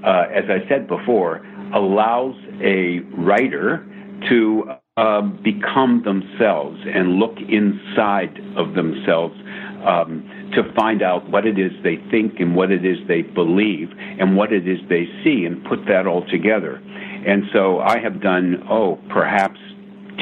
uh, 0.05 0.25
as 0.33 0.43
I 0.49 0.67
said 0.69 0.87
before, 0.87 1.45
allows 1.73 2.35
a 2.61 2.99
writer 3.17 3.87
to 4.29 4.63
uh, 4.97 5.21
become 5.21 6.03
themselves 6.03 6.79
and 6.85 7.13
look 7.15 7.37
inside 7.39 8.37
of 8.55 8.75
themselves 8.75 9.35
um, 9.87 10.29
to 10.53 10.71
find 10.73 11.01
out 11.01 11.29
what 11.29 11.45
it 11.45 11.57
is 11.57 11.71
they 11.83 11.97
think 12.09 12.39
and 12.39 12.55
what 12.55 12.71
it 12.71 12.85
is 12.85 12.97
they 13.07 13.21
believe 13.21 13.91
and 14.19 14.35
what 14.35 14.51
it 14.51 14.67
is 14.67 14.79
they 14.89 15.05
see 15.23 15.45
and 15.45 15.63
put 15.65 15.85
that 15.87 16.07
all 16.07 16.25
together. 16.27 16.81
And 17.25 17.43
so 17.53 17.79
I 17.79 17.99
have 17.99 18.21
done, 18.21 18.65
oh, 18.69 18.99
perhaps 19.09 19.59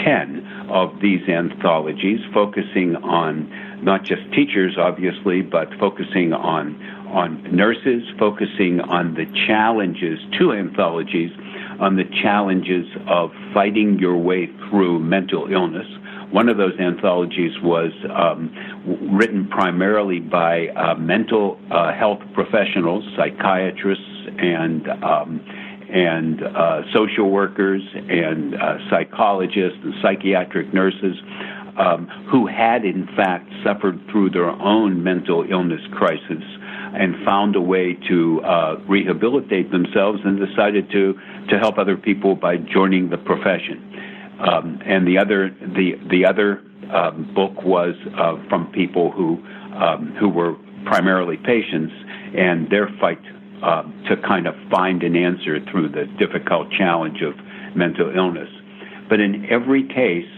10 0.03 0.67
of 0.69 0.99
these 1.01 1.27
anthologies 1.27 2.19
focusing 2.33 2.95
on 2.97 3.83
not 3.83 4.03
just 4.03 4.21
teachers, 4.33 4.77
obviously, 4.77 5.41
but 5.41 5.69
focusing 5.79 6.33
on, 6.33 6.81
on 7.07 7.43
nurses, 7.55 8.03
focusing 8.19 8.81
on 8.81 9.13
the 9.15 9.25
challenges, 9.47 10.19
to 10.37 10.53
anthologies 10.53 11.31
on 11.79 11.95
the 11.95 12.03
challenges 12.21 12.85
of 13.07 13.31
fighting 13.53 13.97
your 13.97 14.17
way 14.17 14.47
through 14.69 14.99
mental 14.99 15.51
illness 15.51 15.87
one 16.31 16.47
of 16.47 16.57
those 16.57 16.77
anthologies 16.79 17.51
was 17.61 17.91
um, 18.13 19.17
written 19.17 19.47
primarily 19.47 20.19
by 20.19 20.67
uh, 20.69 20.95
mental 20.95 21.59
uh, 21.71 21.93
health 21.93 22.19
professionals, 22.33 23.03
psychiatrists, 23.15 24.27
and 24.37 24.87
um, 25.03 25.41
and 25.91 26.43
uh, 26.43 26.81
social 26.93 27.31
workers, 27.31 27.81
and 27.95 28.53
uh, 28.53 28.77
psychologists, 28.89 29.79
and 29.83 29.93
psychiatric 30.01 30.73
nurses. 30.73 31.17
Um, 31.77 32.07
who 32.29 32.45
had 32.45 32.83
in 32.83 33.07
fact 33.15 33.49
suffered 33.63 34.01
through 34.11 34.31
their 34.31 34.49
own 34.49 35.01
mental 35.01 35.45
illness 35.49 35.79
crisis 35.93 36.43
and 36.93 37.23
found 37.23 37.55
a 37.55 37.61
way 37.61 37.93
to 38.09 38.41
uh, 38.41 38.75
rehabilitate 38.85 39.71
themselves 39.71 40.19
and 40.25 40.45
decided 40.45 40.91
to 40.91 41.17
to 41.49 41.57
help 41.57 41.77
other 41.77 41.95
people 41.95 42.35
by 42.35 42.57
joining 42.57 43.09
the 43.09 43.17
profession. 43.17 43.88
Um, 44.39 44.79
and 44.85 45.07
the 45.07 45.17
other 45.17 45.49
the 45.49 45.93
the 46.09 46.25
other 46.25 46.61
um, 46.93 47.31
book 47.35 47.63
was 47.63 47.95
uh, 48.17 48.37
from 48.49 48.71
people 48.71 49.11
who 49.11 49.37
um, 49.75 50.15
who 50.19 50.29
were 50.29 50.55
primarily 50.85 51.37
patients 51.37 51.93
and 52.35 52.69
their 52.69 52.87
fight 52.99 53.21
uh, 53.63 53.83
to 54.07 54.15
kind 54.25 54.47
of 54.47 54.55
find 54.71 55.03
an 55.03 55.15
answer 55.15 55.59
through 55.71 55.89
the 55.89 56.05
difficult 56.17 56.71
challenge 56.71 57.21
of 57.21 57.33
mental 57.75 58.15
illness. 58.15 58.49
But 59.09 59.19
in 59.19 59.45
every 59.49 59.87
case, 59.87 60.29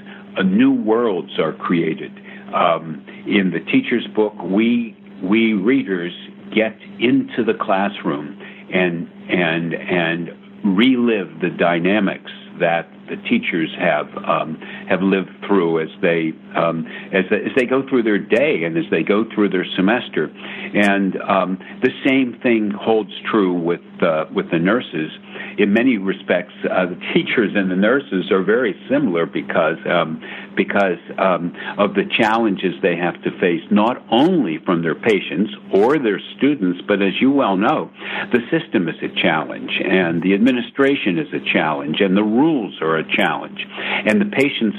new 0.43 0.72
worlds 0.74 1.38
are 1.39 1.53
created. 1.53 2.12
Um, 2.53 3.05
in 3.27 3.51
the 3.51 3.60
teacher's 3.72 4.08
book, 4.15 4.34
we 4.43 4.98
we 5.22 5.53
readers 5.53 6.13
get 6.53 6.75
into 7.00 7.43
the 7.46 7.53
classroom 7.53 8.39
and 8.74 9.08
and 9.29 9.74
and 9.74 10.29
relive 10.77 11.39
the 11.41 11.50
dynamics 11.50 12.31
that 12.60 12.88
the 13.12 13.18
teachers 13.27 13.70
have 13.77 14.08
um, 14.24 14.56
have 14.89 15.01
lived 15.01 15.30
through 15.46 15.82
as 15.84 15.89
they 16.01 16.32
um, 16.56 16.88
as, 17.12 17.25
as 17.30 17.51
they 17.58 17.65
go 17.65 17.84
through 17.88 18.03
their 18.03 18.18
day 18.18 18.63
and 18.63 18.77
as 18.77 18.86
they 18.89 19.03
go 19.03 19.25
through 19.36 19.50
their 19.50 19.65
semester, 19.75 20.32
and 20.74 21.22
um, 21.22 21.60
the 21.84 21.91
same 22.08 22.39
thing 22.41 22.72
holds 22.72 23.12
true 23.30 23.53
with 23.53 23.82
uh, 24.01 24.25
with 24.34 24.50
the 24.51 24.60
nurses. 24.60 25.12
In 25.58 25.74
many 25.74 25.98
respects, 25.98 26.53
uh, 26.63 26.86
the 26.88 27.00
teachers 27.13 27.51
and 27.55 27.70
the 27.70 27.75
nurses 27.75 28.31
are 28.31 28.43
very 28.43 28.75
similar 28.89 29.25
because 29.25 29.77
um, 29.89 30.22
because 30.55 31.00
um, 31.17 31.53
of 31.77 31.93
the 31.93 32.03
challenges 32.17 32.74
they 32.81 32.96
have 32.96 33.22
to 33.24 33.31
face, 33.39 33.62
not 33.72 33.98
only 34.12 34.60
from 34.65 34.81
their 34.81 34.96
patients 34.96 35.51
or 35.74 36.00
their 36.00 36.20
students, 36.38 36.81
but 36.88 37.01
as 37.01 37.13
you 37.20 37.31
well 37.31 37.58
know, 37.58 37.91
the 38.31 38.39
system 38.50 38.88
is 38.88 38.96
a 39.01 39.22
challenge, 39.22 39.72
and 39.84 40.22
the 40.22 40.34
administration 40.34 41.20
is 41.20 41.27
a 41.34 41.53
challenge, 41.53 41.98
and 42.00 42.15
the 42.15 42.24
rules 42.24 42.81
are 42.81 42.98
a 42.98 43.15
challenge, 43.15 43.60
and 44.05 44.20
the 44.22 44.25
patients 44.25 44.77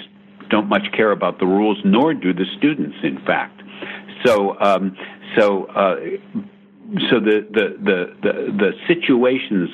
don't 0.51 0.69
much 0.69 0.87
care 0.95 1.13
about 1.13 1.39
the 1.39 1.47
rules, 1.47 1.79
nor 1.85 2.13
do 2.13 2.33
the 2.33 2.45
students, 2.59 2.97
in 3.03 3.19
fact. 3.25 3.63
So, 4.25 4.59
um, 4.61 4.97
so, 5.39 5.65
uh, 5.65 5.97
so 7.11 7.21
the, 7.21 7.47
the, 7.51 7.77
the, 7.83 8.17
the, 8.23 8.33
the 8.53 8.73
situations 8.87 9.71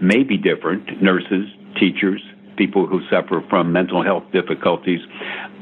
may 0.00 0.22
be 0.22 0.36
different. 0.36 1.02
Nurses, 1.02 1.48
teachers, 1.78 2.22
people 2.56 2.86
who 2.86 3.00
suffer 3.10 3.44
from 3.48 3.72
mental 3.72 4.02
health 4.02 4.24
difficulties, 4.32 5.00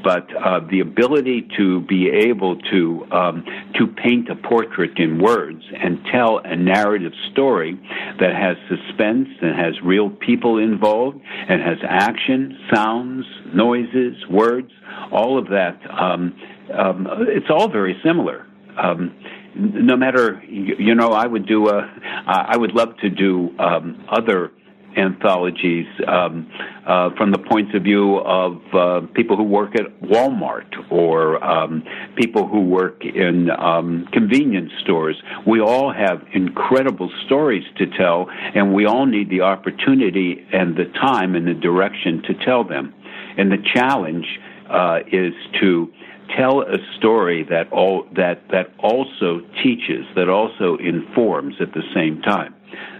but 0.03 0.27
uh, 0.35 0.59
the 0.69 0.79
ability 0.79 1.47
to 1.57 1.81
be 1.81 2.09
able 2.09 2.57
to 2.71 3.05
um, 3.11 3.45
to 3.77 3.87
paint 3.87 4.29
a 4.29 4.35
portrait 4.35 4.97
in 4.97 5.19
words 5.19 5.63
and 5.75 5.99
tell 6.11 6.39
a 6.43 6.55
narrative 6.55 7.13
story 7.31 7.79
that 8.19 8.35
has 8.35 8.57
suspense 8.67 9.29
and 9.41 9.57
has 9.57 9.73
real 9.83 10.09
people 10.09 10.57
involved 10.57 11.19
and 11.49 11.61
has 11.61 11.77
action, 11.87 12.57
sounds, 12.73 13.25
noises, 13.53 14.15
words, 14.29 14.71
all 15.11 15.37
of 15.37 15.47
that. 15.49 15.79
Um, 15.89 16.35
um, 16.77 17.07
it's 17.27 17.49
all 17.49 17.69
very 17.69 17.99
similar. 18.03 18.45
Um, 18.77 19.13
no 19.55 19.95
matter, 19.95 20.41
you 20.47 20.95
know, 20.95 21.09
I 21.09 21.25
would 21.25 21.45
do 21.45 21.69
a, 21.69 21.81
I 22.25 22.57
would 22.57 22.73
love 22.73 22.97
to 22.97 23.09
do 23.09 23.57
um, 23.59 24.05
other 24.09 24.51
anthologies 24.97 25.87
um, 26.07 26.51
uh, 26.87 27.09
from 27.17 27.31
the 27.31 27.37
points 27.37 27.71
of 27.75 27.83
view 27.83 28.17
of 28.17 28.61
uh, 28.73 29.01
people 29.13 29.35
who 29.37 29.43
work 29.43 29.75
at 29.75 30.01
Walmart 30.01 30.71
or 30.91 31.43
um, 31.43 31.83
people 32.15 32.47
who 32.47 32.61
work 32.61 33.03
in 33.03 33.49
um, 33.49 34.07
convenience 34.11 34.71
stores. 34.83 35.21
We 35.47 35.61
all 35.61 35.91
have 35.91 36.23
incredible 36.33 37.11
stories 37.25 37.63
to 37.77 37.85
tell, 37.97 38.27
and 38.29 38.73
we 38.73 38.85
all 38.85 39.05
need 39.05 39.29
the 39.29 39.41
opportunity 39.41 40.45
and 40.51 40.75
the 40.75 40.85
time 40.85 41.35
and 41.35 41.47
the 41.47 41.53
direction 41.53 42.21
to 42.27 42.45
tell 42.45 42.63
them. 42.63 42.93
And 43.37 43.51
the 43.51 43.63
challenge 43.73 44.25
uh, 44.69 44.99
is 45.11 45.33
to 45.61 45.91
tell 46.37 46.61
a 46.61 46.77
story 46.97 47.43
that 47.49 47.71
all 47.71 48.07
that 48.15 48.41
that 48.51 48.73
also 48.79 49.41
teaches, 49.63 50.05
that 50.15 50.29
also 50.29 50.77
informs 50.77 51.55
at 51.59 51.73
the 51.73 51.83
same 51.93 52.21
time. 52.21 52.53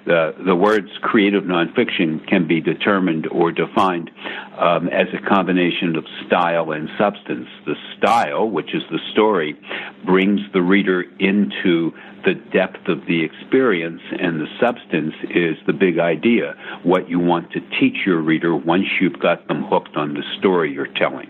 The, 0.05 0.35
the 0.45 0.55
words 0.55 0.89
creative 1.01 1.45
nonfiction 1.45 2.27
can 2.27 2.47
be 2.47 2.59
determined 2.61 3.27
or 3.27 3.51
defined 3.51 4.11
um, 4.59 4.87
as 4.89 5.07
a 5.13 5.27
combination 5.27 5.95
of 5.95 6.05
style 6.27 6.71
and 6.71 6.89
substance. 6.97 7.47
The 7.65 7.75
style, 7.97 8.49
which 8.49 8.75
is 8.75 8.83
the 8.91 8.99
story, 9.13 9.57
brings 10.05 10.41
the 10.53 10.61
reader 10.61 11.03
into 11.19 11.91
the 12.25 12.35
depth 12.51 12.87
of 12.87 13.05
the 13.07 13.23
experience, 13.23 14.01
and 14.19 14.39
the 14.39 14.47
substance 14.59 15.15
is 15.29 15.55
the 15.65 15.73
big 15.73 15.99
idea, 15.99 16.55
what 16.83 17.09
you 17.09 17.19
want 17.19 17.51
to 17.51 17.59
teach 17.79 18.05
your 18.05 18.21
reader 18.21 18.55
once 18.55 18.85
you've 19.01 19.19
got 19.19 19.47
them 19.47 19.63
hooked 19.63 19.95
on 19.95 20.13
the 20.13 20.23
story 20.37 20.71
you're 20.71 20.93
telling. 20.95 21.29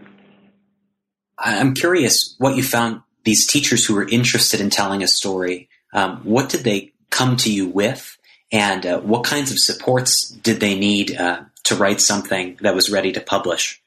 I'm 1.37 1.73
curious 1.73 2.35
what 2.37 2.55
you 2.55 2.63
found 2.63 3.01
these 3.23 3.47
teachers 3.47 3.85
who 3.85 3.95
were 3.95 4.07
interested 4.07 4.59
in 4.61 4.69
telling 4.69 5.03
a 5.03 5.07
story. 5.07 5.69
Um, 5.93 6.17
what 6.23 6.49
did 6.49 6.63
they 6.63 6.93
come 7.09 7.37
to 7.37 7.51
you 7.51 7.67
with, 7.67 8.17
and 8.51 8.85
uh, 8.85 8.99
what 8.99 9.23
kinds 9.23 9.51
of 9.51 9.59
supports 9.59 10.29
did 10.29 10.59
they 10.59 10.77
need 10.77 11.15
uh, 11.15 11.43
to 11.63 11.75
write 11.75 12.01
something 12.01 12.57
that 12.61 12.75
was 12.75 12.89
ready 12.89 13.11
to 13.13 13.21
publish? 13.21 13.81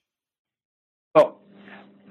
Well, 1.14 1.38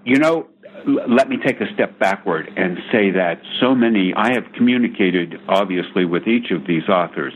you 0.04 0.20
know, 0.20 0.48
let 0.86 1.30
me 1.30 1.38
take 1.44 1.62
a 1.62 1.74
step 1.74 1.98
backward 2.00 2.52
and 2.56 2.78
say 2.92 3.12
that 3.12 3.42
so 3.60 3.74
many, 3.74 4.14
I 4.16 4.34
have 4.34 4.44
communicated 4.56 5.36
obviously 5.48 6.06
with 6.06 6.28
each 6.28 6.52
of 6.52 6.68
these 6.68 6.88
authors, 6.90 7.34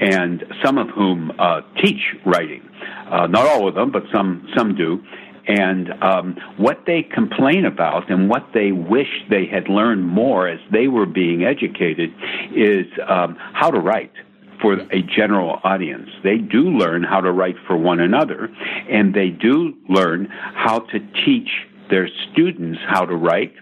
and 0.00 0.44
some 0.62 0.76
of 0.76 0.88
whom 0.90 1.32
uh, 1.38 1.60
teach 1.82 2.14
writing. 2.26 2.68
Uh, 3.10 3.26
not 3.26 3.46
all 3.46 3.68
of 3.68 3.74
them, 3.74 3.90
but 3.90 4.02
some 4.12 4.48
some 4.56 4.74
do. 4.74 5.02
And 5.46 5.90
um, 6.02 6.36
what 6.56 6.84
they 6.86 7.02
complain 7.02 7.66
about 7.66 8.10
and 8.10 8.28
what 8.28 8.46
they 8.54 8.72
wish 8.72 9.08
they 9.28 9.46
had 9.46 9.68
learned 9.68 10.06
more 10.06 10.48
as 10.48 10.60
they 10.72 10.88
were 10.88 11.06
being 11.06 11.44
educated 11.44 12.14
is 12.54 12.86
um, 13.06 13.36
how 13.52 13.70
to 13.70 13.78
write 13.78 14.12
for 14.60 14.74
a 14.74 15.02
general 15.02 15.60
audience. 15.64 16.08
They 16.22 16.38
do 16.38 16.70
learn 16.70 17.02
how 17.02 17.20
to 17.20 17.30
write 17.30 17.56
for 17.66 17.76
one 17.76 18.00
another, 18.00 18.48
and 18.90 19.12
they 19.14 19.28
do 19.28 19.74
learn 19.88 20.26
how 20.26 20.78
to 20.78 20.98
teach 21.26 21.50
their 21.90 22.08
students 22.32 22.78
how 22.88 23.04
to 23.04 23.14
write 23.14 23.52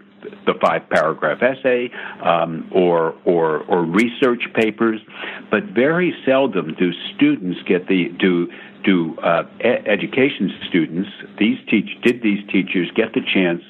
the 0.47 0.55
five 0.61 0.89
paragraph 0.89 1.43
essay 1.43 1.91
um, 2.25 2.71
or, 2.73 3.15
or 3.25 3.61
or 3.65 3.85
research 3.85 4.43
papers, 4.55 5.01
but 5.51 5.65
very 5.65 6.15
seldom 6.25 6.75
do 6.75 6.93
students 7.15 7.61
get 7.67 7.89
the 7.89 8.09
do 8.19 8.49
do 8.85 9.17
uh, 9.19 9.45
e- 9.61 9.89
education 9.89 10.51
students 10.69 11.09
these 11.39 11.59
teach 11.71 11.89
did 12.03 12.23
these 12.23 12.41
teachers 12.51 12.91
get 12.95 13.13
the 13.15 13.21
chance 13.35 13.63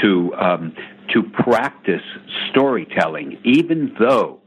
to 0.00 0.34
um, 0.34 0.74
to 1.12 1.22
practice 1.22 2.02
storytelling 2.50 3.38
even 3.44 3.94
though 3.98 4.40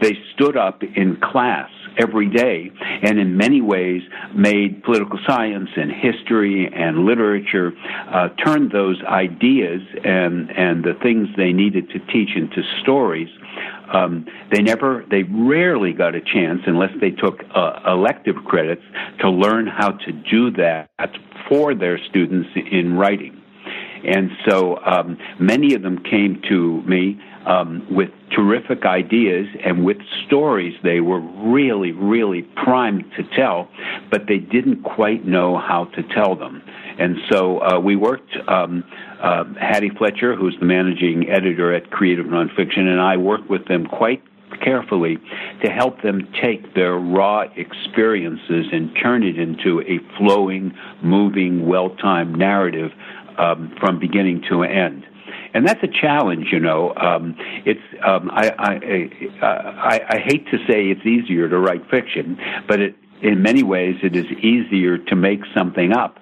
they 0.00 0.16
stood 0.34 0.56
up 0.56 0.82
in 0.82 1.16
class 1.16 1.70
every 1.98 2.28
day 2.28 2.70
and 3.02 3.18
in 3.18 3.36
many 3.36 3.60
ways 3.60 4.02
made 4.34 4.82
political 4.84 5.18
science 5.26 5.70
and 5.76 5.90
history 5.90 6.70
and 6.74 7.04
literature 7.04 7.72
uh, 8.12 8.28
turned 8.44 8.70
those 8.70 9.02
ideas 9.04 9.80
and 10.04 10.50
and 10.50 10.84
the 10.84 10.94
things 11.02 11.28
they 11.36 11.52
needed 11.52 11.88
to 11.90 11.98
teach 12.12 12.30
into 12.36 12.62
stories. 12.82 13.28
Um, 13.92 14.26
they 14.52 14.62
never 14.62 15.04
they 15.10 15.22
rarely 15.22 15.92
got 15.92 16.14
a 16.14 16.20
chance 16.20 16.60
unless 16.66 16.92
they 17.00 17.10
took 17.10 17.40
uh, 17.54 17.80
elective 17.86 18.36
credits 18.44 18.82
to 19.20 19.30
learn 19.30 19.66
how 19.66 19.92
to 19.92 20.12
do 20.12 20.50
that 20.52 20.88
for 21.48 21.74
their 21.74 21.98
students 22.08 22.48
in 22.70 22.94
writing. 22.94 23.42
And 24.04 24.30
so 24.48 24.78
um, 24.84 25.18
many 25.40 25.74
of 25.74 25.82
them 25.82 26.02
came 26.02 26.40
to 26.48 26.82
me 26.82 27.20
um, 27.46 27.86
with 27.88 28.10
terrific 28.32 28.84
ideas 28.84 29.46
and 29.64 29.84
with 29.84 29.96
stories 30.26 30.74
they 30.82 31.00
were 31.00 31.20
really, 31.20 31.92
really 31.92 32.42
primed 32.42 33.04
to 33.16 33.22
tell, 33.36 33.68
but 34.10 34.26
they 34.26 34.38
didn't 34.38 34.82
quite 34.82 35.24
know 35.24 35.56
how 35.56 35.84
to 35.96 36.02
tell 36.02 36.34
them. 36.34 36.62
And 36.98 37.16
so 37.30 37.60
uh, 37.60 37.78
we 37.78 37.94
worked, 37.94 38.36
um, 38.48 38.84
uh, 39.22 39.44
Hattie 39.60 39.92
Fletcher, 39.96 40.34
who's 40.34 40.56
the 40.58 40.66
managing 40.66 41.28
editor 41.28 41.74
at 41.74 41.90
Creative 41.90 42.26
Nonfiction, 42.26 42.88
and 42.88 43.00
I 43.00 43.16
worked 43.16 43.48
with 43.48 43.66
them 43.68 43.86
quite 43.86 44.22
carefully 44.64 45.18
to 45.62 45.70
help 45.70 46.02
them 46.02 46.26
take 46.42 46.74
their 46.74 46.94
raw 46.94 47.44
experiences 47.56 48.66
and 48.72 48.90
turn 49.00 49.22
it 49.22 49.38
into 49.38 49.82
a 49.82 49.98
flowing, 50.16 50.74
moving, 51.02 51.66
well 51.66 51.90
timed 51.90 52.38
narrative 52.38 52.90
um, 53.38 53.74
from 53.78 54.00
beginning 54.00 54.42
to 54.48 54.62
end 54.62 55.04
and 55.56 55.66
that's 55.66 55.82
a 55.82 55.88
challenge. 55.88 56.48
You 56.52 56.60
know, 56.60 56.92
um, 56.96 57.34
it's 57.64 57.80
um, 58.06 58.30
I, 58.30 58.50
I, 58.58 58.72
I 59.42 60.00
I 60.10 60.18
hate 60.18 60.46
to 60.50 60.58
say 60.68 60.88
it's 60.90 61.06
easier 61.06 61.48
to 61.48 61.58
write 61.58 61.88
fiction, 61.90 62.38
but 62.68 62.80
it, 62.80 62.94
in 63.22 63.40
many 63.40 63.62
ways 63.62 63.96
it 64.02 64.14
is 64.14 64.26
easier 64.42 64.98
to 64.98 65.16
make 65.16 65.40
something 65.56 65.94
up 65.94 66.18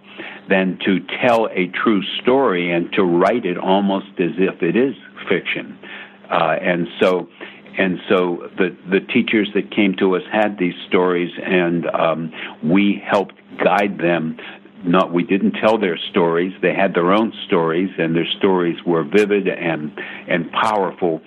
than 0.49 0.79
to 0.85 1.01
tell 1.21 1.49
a 1.51 1.67
true 1.67 2.03
story 2.23 2.71
and 2.71 2.93
to 2.93 3.03
write 3.03 3.45
it 3.45 3.59
almost 3.59 4.07
as 4.21 4.31
if 4.39 4.63
it 4.63 4.77
is 4.77 4.95
fiction. 5.29 5.77
Uh, 6.31 6.57
and 6.63 6.87
so 7.01 7.29
and 7.77 7.99
so 8.09 8.49
the 8.57 8.77
the 8.89 9.01
teachers 9.01 9.49
that 9.55 9.75
came 9.75 9.97
to 9.97 10.15
us 10.15 10.23
had 10.31 10.59
these 10.59 10.77
stories, 10.87 11.33
and 11.43 11.87
um, 11.87 12.33
we 12.63 13.03
helped 13.05 13.35
guide 13.59 13.99
them 13.99 14.37
not 14.87 15.13
we 15.13 15.23
didn't 15.23 15.53
tell 15.53 15.79
their 15.79 15.99
stories. 16.11 16.53
They 16.63 16.75
had 16.75 16.95
their 16.95 17.13
own 17.13 17.33
stories, 17.47 17.91
and 17.99 18.15
their 18.15 18.29
stories 18.39 18.77
were 18.87 19.05
vivid 19.05 19.49
and 19.49 19.93
and 20.29 20.51
powerful. 20.53 21.21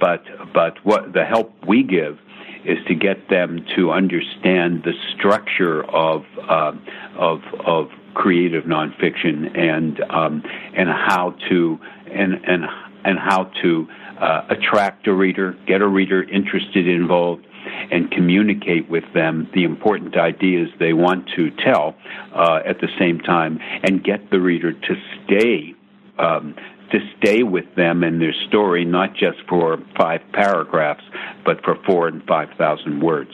But 0.00 0.22
but 0.52 0.84
what 0.84 1.12
the 1.12 1.24
help 1.24 1.52
we 1.66 1.82
give 1.82 2.18
is 2.64 2.78
to 2.88 2.94
get 2.94 3.28
them 3.28 3.64
to 3.76 3.92
understand 3.92 4.82
the 4.84 4.92
structure 5.16 5.84
of 5.84 6.24
uh, 6.48 6.72
of 7.16 7.40
of 7.66 7.88
creative 8.14 8.64
nonfiction 8.64 9.56
and 9.58 10.00
um, 10.10 10.42
and 10.76 10.88
how 10.88 11.34
to 11.48 11.78
and 12.10 12.34
and 12.44 12.64
and 13.04 13.18
how 13.18 13.44
to 13.62 13.86
uh, 14.18 14.46
attract 14.48 15.06
a 15.06 15.12
reader, 15.12 15.56
get 15.66 15.82
a 15.82 15.88
reader 15.88 16.22
interested, 16.22 16.88
involved, 16.88 17.46
and 17.90 18.10
communicate 18.10 18.88
with 18.88 19.04
them 19.14 19.48
the 19.54 19.64
important 19.64 20.16
ideas 20.16 20.68
they 20.78 20.92
want 20.92 21.28
to 21.36 21.50
tell 21.50 21.96
uh, 22.32 22.60
at 22.64 22.80
the 22.80 22.88
same 22.98 23.20
time, 23.20 23.60
and 23.82 24.02
get 24.02 24.30
the 24.30 24.40
reader 24.40 24.72
to 24.72 24.94
stay. 25.24 25.74
Um, 26.18 26.54
to 26.92 27.00
stay 27.18 27.42
with 27.42 27.64
them 27.74 28.04
and 28.04 28.20
their 28.20 28.34
story, 28.46 28.84
not 28.84 29.14
just 29.14 29.38
for 29.48 29.78
five 29.96 30.20
paragraphs, 30.32 31.02
but 31.44 31.64
for 31.64 31.76
four 31.86 32.06
and 32.06 32.22
five 32.24 32.50
thousand 32.56 33.00
words. 33.02 33.32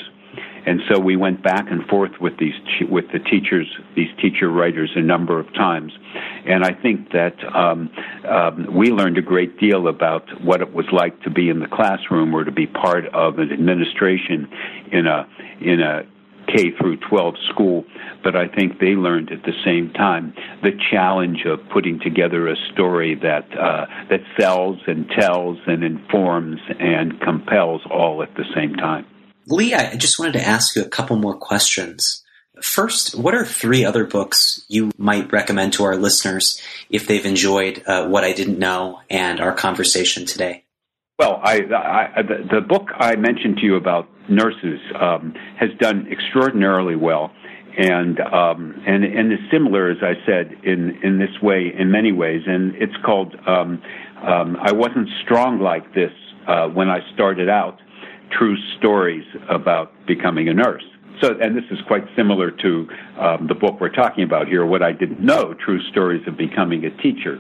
And 0.67 0.81
so 0.89 0.99
we 0.99 1.17
went 1.17 1.43
back 1.43 1.71
and 1.71 1.87
forth 1.87 2.13
with 2.21 2.37
these 2.39 2.55
with 2.89 3.07
the 3.13 3.19
teachers, 3.19 3.67
these 3.97 4.11
teacher 4.21 4.51
writers, 4.51 4.91
a 4.95 5.01
number 5.01 5.39
of 5.39 5.53
times, 5.55 5.93
and 6.47 6.65
I 6.65 6.73
think 6.73 7.13
that 7.13 7.35
um, 7.55 7.91
um, 8.29 8.67
we 8.75 8.91
learned 8.91 9.19
a 9.19 9.23
great 9.23 9.59
deal 9.59 9.89
about 9.89 10.25
what 10.43 10.61
it 10.61 10.73
was 10.73 10.87
like 10.93 11.21
to 11.23 11.31
be 11.31 11.49
in 11.49 11.61
the 11.61 11.69
classroom 11.69 12.35
or 12.35 12.45
to 12.45 12.53
be 12.53 12.67
part 12.67 13.07
of 13.07 13.39
an 13.39 13.53
administration 13.53 14.49
in 14.93 15.07
a 15.07 15.27
in 15.61 15.81
a 15.81 16.03
K 16.55 16.71
through 16.79 16.97
12 16.97 17.35
school, 17.51 17.85
but 18.25 18.35
I 18.35 18.49
think 18.49 18.81
they 18.81 18.95
learned 18.97 19.31
at 19.31 19.43
the 19.43 19.53
same 19.65 19.93
time 19.93 20.35
the 20.63 20.73
challenge 20.91 21.45
of 21.47 21.61
putting 21.73 22.01
together 22.01 22.49
a 22.49 22.57
story 22.73 23.15
that 23.23 23.47
uh, 23.57 23.87
that 24.09 24.21
sells 24.39 24.79
and 24.87 25.09
tells 25.11 25.59
and 25.67 25.85
informs 25.85 26.61
and 26.79 27.21
compels 27.21 27.83
all 27.91 28.23
at 28.23 28.35
the 28.35 28.45
same 28.55 28.75
time. 28.75 29.07
Lee, 29.51 29.75
I 29.75 29.97
just 29.97 30.19
wanted 30.19 30.35
to 30.35 30.47
ask 30.47 30.77
you 30.77 30.83
a 30.83 30.89
couple 30.89 31.17
more 31.17 31.37
questions. 31.37 32.25
First, 32.63 33.15
what 33.15 33.35
are 33.35 33.45
three 33.45 33.85
other 33.85 34.05
books 34.05 34.65
you 34.69 34.93
might 34.97 35.33
recommend 35.33 35.73
to 35.75 35.85
our 35.85 35.97
listeners 35.97 36.61
if 36.89 37.07
they've 37.07 37.25
enjoyed 37.25 37.83
uh, 37.87 38.07
what 38.07 38.23
I 38.23 38.33
didn't 38.33 38.59
know 38.59 39.01
and 39.09 39.41
our 39.41 39.53
conversation 39.53 40.27
today? 40.27 40.65
Well, 41.19 41.41
I, 41.43 41.61
I, 42.17 42.23
the, 42.23 42.49
the, 42.51 42.61
book 42.61 42.89
I 42.95 43.17
mentioned 43.17 43.59
to 43.59 43.67
you 43.67 43.77
about 43.77 44.09
nurses 44.29 44.81
um, 44.99 45.35
has 45.59 45.71
done 45.79 46.07
extraordinarily 46.11 46.97
well, 46.97 47.31
and 47.77 48.19
um, 48.21 48.83
and 48.87 49.05
and 49.05 49.33
is 49.33 49.39
similar, 49.51 49.91
as 49.91 49.99
I 50.03 50.15
said, 50.25 50.53
in 50.65 50.99
in 51.03 51.19
this 51.19 51.43
way, 51.43 51.75
in 51.79 51.91
many 51.91 52.13
ways. 52.13 52.43
And 52.47 52.75
it's 52.77 52.97
called 53.05 53.35
um, 53.47 53.83
um 54.27 54.57
"I 54.63 54.73
Wasn't 54.73 55.09
Strong 55.23 55.61
Like 55.61 55.93
This 55.93 56.13
uh, 56.47 56.69
When 56.69 56.89
I 56.89 57.01
Started 57.13 57.51
Out." 57.51 57.81
True 58.37 58.57
stories 58.79 59.25
about 59.49 59.93
becoming 60.07 60.49
a 60.49 60.55
nurse. 60.55 60.85
So, 61.21 61.37
and 61.41 61.57
this 61.57 61.65
is 61.71 61.79
quite 61.87 62.05
similar 62.17 62.51
to 62.51 62.89
um, 63.19 63.47
the 63.47 63.55
book 63.55 63.81
we're 63.81 63.91
talking 63.91 64.25
about 64.25 64.49
here. 64.49 64.65
What 64.65 64.83
I 64.83 64.93
didn't 64.93 65.21
know: 65.21 65.55
True 65.55 65.81
stories 65.91 66.23
of 66.27 66.37
becoming 66.37 66.85
a 66.85 66.91
teacher. 67.03 67.39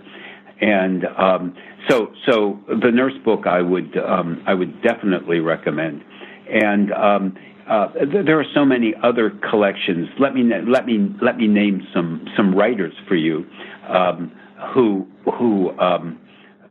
And 0.60 1.06
um, 1.16 1.56
so, 1.88 2.12
so 2.26 2.60
the 2.68 2.90
nurse 2.90 3.14
book 3.24 3.46
I 3.46 3.62
would 3.62 3.96
um, 3.96 4.42
I 4.46 4.54
would 4.54 4.82
definitely 4.82 5.40
recommend. 5.40 6.02
And 6.50 6.92
um, 6.92 7.36
uh, 7.70 7.92
th- 7.92 8.26
there 8.26 8.38
are 8.38 8.46
so 8.52 8.64
many 8.64 8.94
other 9.02 9.30
collections. 9.48 10.08
Let 10.18 10.34
me 10.34 10.42
let 10.68 10.86
me 10.86 11.14
let 11.22 11.36
me 11.36 11.46
name 11.46 11.86
some 11.94 12.26
some 12.36 12.54
writers 12.54 12.92
for 13.08 13.14
you 13.14 13.46
um, 13.88 14.32
who 14.74 15.06
who 15.38 15.70
um, 15.78 16.20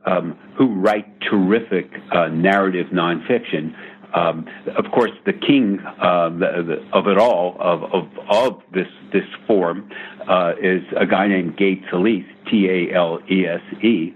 um, 0.05 0.37
who 0.57 0.75
write 0.75 1.05
terrific 1.21 1.89
uh, 2.13 2.27
narrative 2.27 2.87
nonfiction. 2.93 3.73
Um, 4.13 4.47
of 4.77 4.85
course, 4.91 5.11
the 5.25 5.33
king 5.33 5.79
uh, 5.79 6.29
the, 6.29 6.63
the, 6.65 6.97
of 6.97 7.07
it 7.07 7.17
all 7.17 7.55
of, 7.59 7.83
of 7.93 8.07
of 8.29 8.61
this 8.73 8.87
this 9.13 9.25
form 9.45 9.91
uh, 10.27 10.53
is 10.61 10.83
a 10.97 11.05
guy 11.05 11.27
named 11.27 11.57
Gay 11.57 11.75
Talese, 11.91 12.27
T 12.49 12.67
A 12.69 12.95
L 12.95 13.19
E 13.29 13.45
S 13.45 13.61
E, 13.83 14.13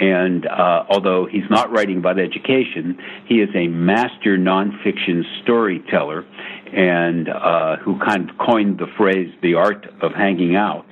and 0.00 0.46
uh, 0.46 0.84
although 0.88 1.26
he's 1.26 1.48
not 1.50 1.70
writing 1.70 1.98
about 1.98 2.18
education, 2.18 2.98
he 3.26 3.36
is 3.36 3.50
a 3.54 3.68
master 3.68 4.38
nonfiction 4.38 5.22
storyteller 5.42 6.24
and 6.72 7.28
uh, 7.28 7.76
who 7.76 7.98
kind 7.98 8.30
of 8.30 8.38
coined 8.38 8.78
the 8.78 8.86
phrase 8.96 9.32
the 9.42 9.54
art 9.54 9.86
of 10.00 10.12
hanging 10.12 10.56
out. 10.56 10.86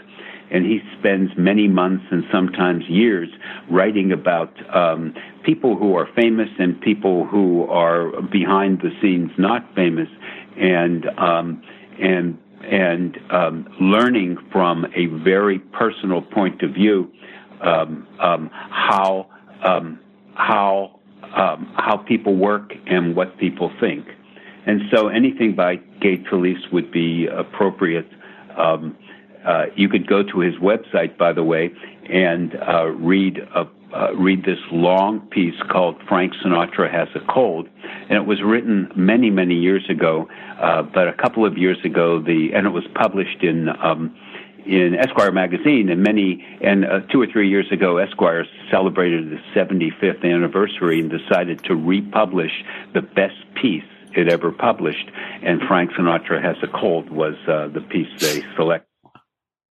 And 0.52 0.64
he 0.64 0.80
spends 0.98 1.30
many 1.36 1.68
months 1.68 2.04
and 2.10 2.24
sometimes 2.32 2.84
years 2.88 3.28
writing 3.70 4.12
about 4.12 4.52
um, 4.74 5.14
people 5.44 5.76
who 5.76 5.94
are 5.94 6.08
famous 6.16 6.48
and 6.58 6.80
people 6.80 7.24
who 7.26 7.64
are 7.68 8.20
behind 8.22 8.80
the 8.80 8.90
scenes 9.00 9.30
not 9.38 9.62
famous, 9.74 10.08
and 10.56 11.06
um, 11.18 11.62
and 12.00 12.36
and 12.64 13.18
um, 13.30 13.68
learning 13.80 14.38
from 14.52 14.86
a 14.96 15.06
very 15.22 15.58
personal 15.58 16.20
point 16.20 16.62
of 16.62 16.72
view 16.72 17.10
um, 17.60 18.06
um, 18.20 18.50
how 18.52 19.26
um, 19.62 20.00
how 20.34 20.98
how 21.32 21.96
people 22.08 22.34
work 22.34 22.72
and 22.86 23.14
what 23.14 23.38
people 23.38 23.70
think. 23.80 24.06
And 24.66 24.82
so 24.92 25.08
anything 25.08 25.54
by 25.54 25.76
Gay 26.00 26.18
Talese 26.18 26.70
would 26.72 26.90
be 26.90 27.26
appropriate. 27.26 28.08
Um, 28.56 28.96
uh, 29.44 29.66
you 29.76 29.88
could 29.88 30.06
go 30.06 30.22
to 30.22 30.40
his 30.40 30.54
website, 30.56 31.16
by 31.16 31.32
the 31.32 31.42
way, 31.42 31.70
and 32.08 32.54
uh, 32.56 32.86
read 32.88 33.38
a, 33.54 33.66
uh, 33.92 34.14
read 34.14 34.44
this 34.44 34.58
long 34.70 35.20
piece 35.28 35.60
called 35.70 35.96
"Frank 36.08 36.32
Sinatra 36.44 36.90
Has 36.90 37.08
a 37.14 37.20
Cold," 37.32 37.68
and 37.82 38.12
it 38.12 38.26
was 38.26 38.42
written 38.42 38.90
many, 38.96 39.30
many 39.30 39.54
years 39.54 39.88
ago. 39.88 40.28
Uh, 40.60 40.82
but 40.82 41.08
a 41.08 41.12
couple 41.14 41.46
of 41.46 41.56
years 41.56 41.78
ago, 41.84 42.20
the 42.20 42.52
and 42.54 42.66
it 42.66 42.70
was 42.70 42.84
published 42.94 43.42
in 43.42 43.68
um, 43.68 44.14
in 44.66 44.94
Esquire 44.94 45.32
magazine, 45.32 45.88
and 45.88 46.02
many 46.02 46.44
and 46.60 46.84
uh, 46.84 47.00
two 47.10 47.20
or 47.20 47.26
three 47.26 47.48
years 47.48 47.70
ago, 47.72 47.96
Esquire 47.96 48.44
celebrated 48.70 49.30
the 49.30 49.38
75th 49.58 50.24
anniversary 50.24 51.00
and 51.00 51.10
decided 51.10 51.64
to 51.64 51.74
republish 51.74 52.64
the 52.92 53.02
best 53.02 53.36
piece 53.54 53.84
it 54.14 54.28
ever 54.28 54.52
published. 54.52 55.10
And 55.42 55.60
Frank 55.62 55.92
Sinatra 55.92 56.42
has 56.42 56.56
a 56.62 56.68
cold 56.68 57.10
was 57.10 57.36
uh, 57.48 57.68
the 57.68 57.80
piece 57.80 58.08
they 58.20 58.42
selected. 58.56 58.89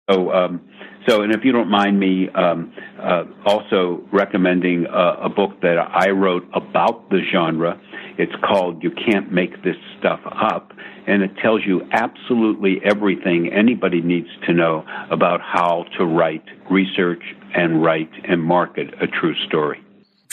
So, 0.09 0.31
um, 0.31 0.61
so, 1.07 1.21
and 1.21 1.33
if 1.33 1.43
you 1.43 1.51
don't 1.51 1.69
mind 1.69 1.99
me 1.99 2.29
um, 2.29 2.73
uh, 3.01 3.23
also 3.45 4.03
recommending 4.11 4.85
uh, 4.87 5.17
a 5.23 5.29
book 5.29 5.61
that 5.61 5.77
I 5.77 6.11
wrote 6.11 6.43
about 6.53 7.09
the 7.09 7.21
genre, 7.31 7.79
it's 8.17 8.33
called 8.47 8.83
"You 8.83 8.91
Can't 8.91 9.31
Make 9.31 9.63
This 9.63 9.77
Stuff 9.99 10.19
Up." 10.25 10.71
and 11.07 11.21
it 11.21 11.31
tells 11.41 11.61
you 11.65 11.81
absolutely 11.91 12.79
everything 12.83 13.51
anybody 13.53 14.01
needs 14.01 14.27
to 14.47 14.53
know 14.53 14.83
about 15.11 15.39
how 15.41 15.85
to 15.97 16.05
write, 16.05 16.43
research, 16.69 17.23
and 17.53 17.83
write 17.83 18.11
and 18.27 18.41
market 18.41 18.93
a 19.01 19.07
true 19.07 19.35
story. 19.47 19.79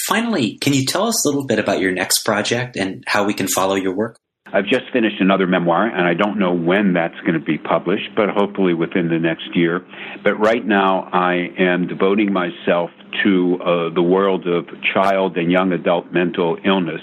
Finally, 0.06 0.58
can 0.58 0.72
you 0.72 0.84
tell 0.84 1.06
us 1.06 1.24
a 1.24 1.28
little 1.28 1.46
bit 1.46 1.58
about 1.58 1.80
your 1.80 1.92
next 1.92 2.24
project 2.24 2.76
and 2.76 3.04
how 3.06 3.24
we 3.24 3.34
can 3.34 3.46
follow 3.46 3.74
your 3.74 3.94
work? 3.94 4.18
I've 4.52 4.66
just 4.66 4.84
finished 4.92 5.20
another 5.20 5.46
memoir, 5.46 5.86
and 5.86 6.06
I 6.06 6.14
don't 6.14 6.38
know 6.38 6.52
when 6.52 6.92
that's 6.92 7.18
going 7.20 7.34
to 7.34 7.44
be 7.44 7.58
published, 7.58 8.10
but 8.14 8.28
hopefully 8.28 8.74
within 8.74 9.08
the 9.08 9.18
next 9.18 9.54
year. 9.54 9.84
But 10.22 10.34
right 10.34 10.64
now, 10.64 11.08
I 11.12 11.50
am 11.58 11.86
devoting 11.86 12.32
myself 12.32 12.90
to 13.24 13.58
uh, 13.62 13.94
the 13.94 14.02
world 14.02 14.46
of 14.46 14.66
child 14.94 15.36
and 15.36 15.50
young 15.50 15.72
adult 15.72 16.12
mental 16.12 16.56
illness 16.64 17.00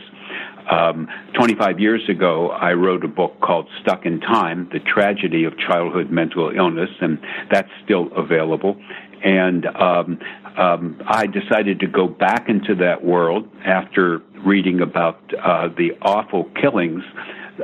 um, 0.70 1.08
25 1.34 1.80
years 1.80 2.08
ago, 2.10 2.50
I 2.50 2.74
wrote 2.74 3.04
a 3.04 3.08
book 3.08 3.40
called 3.42 3.68
Stuck 3.82 4.06
in 4.06 4.20
Time, 4.20 4.70
The 4.72 4.80
Tragedy 4.80 5.44
of 5.46 5.58
Childhood 5.58 6.12
Mental 6.12 6.52
Illness, 6.56 6.92
and 7.02 7.18
that's 7.52 7.70
still 7.84 8.10
available. 8.16 8.78
And 9.24 9.66
um, 9.66 10.20
um, 10.58 11.02
I 11.08 11.26
decided 11.26 11.80
to 11.80 11.88
go 11.88 12.08
back 12.08 12.50
into 12.50 12.76
that 12.76 13.04
world 13.04 13.50
after 13.66 14.20
reading 14.46 14.80
about 14.82 15.20
uh, 15.44 15.70
the 15.70 15.98
awful 16.02 16.46
killings, 16.62 17.04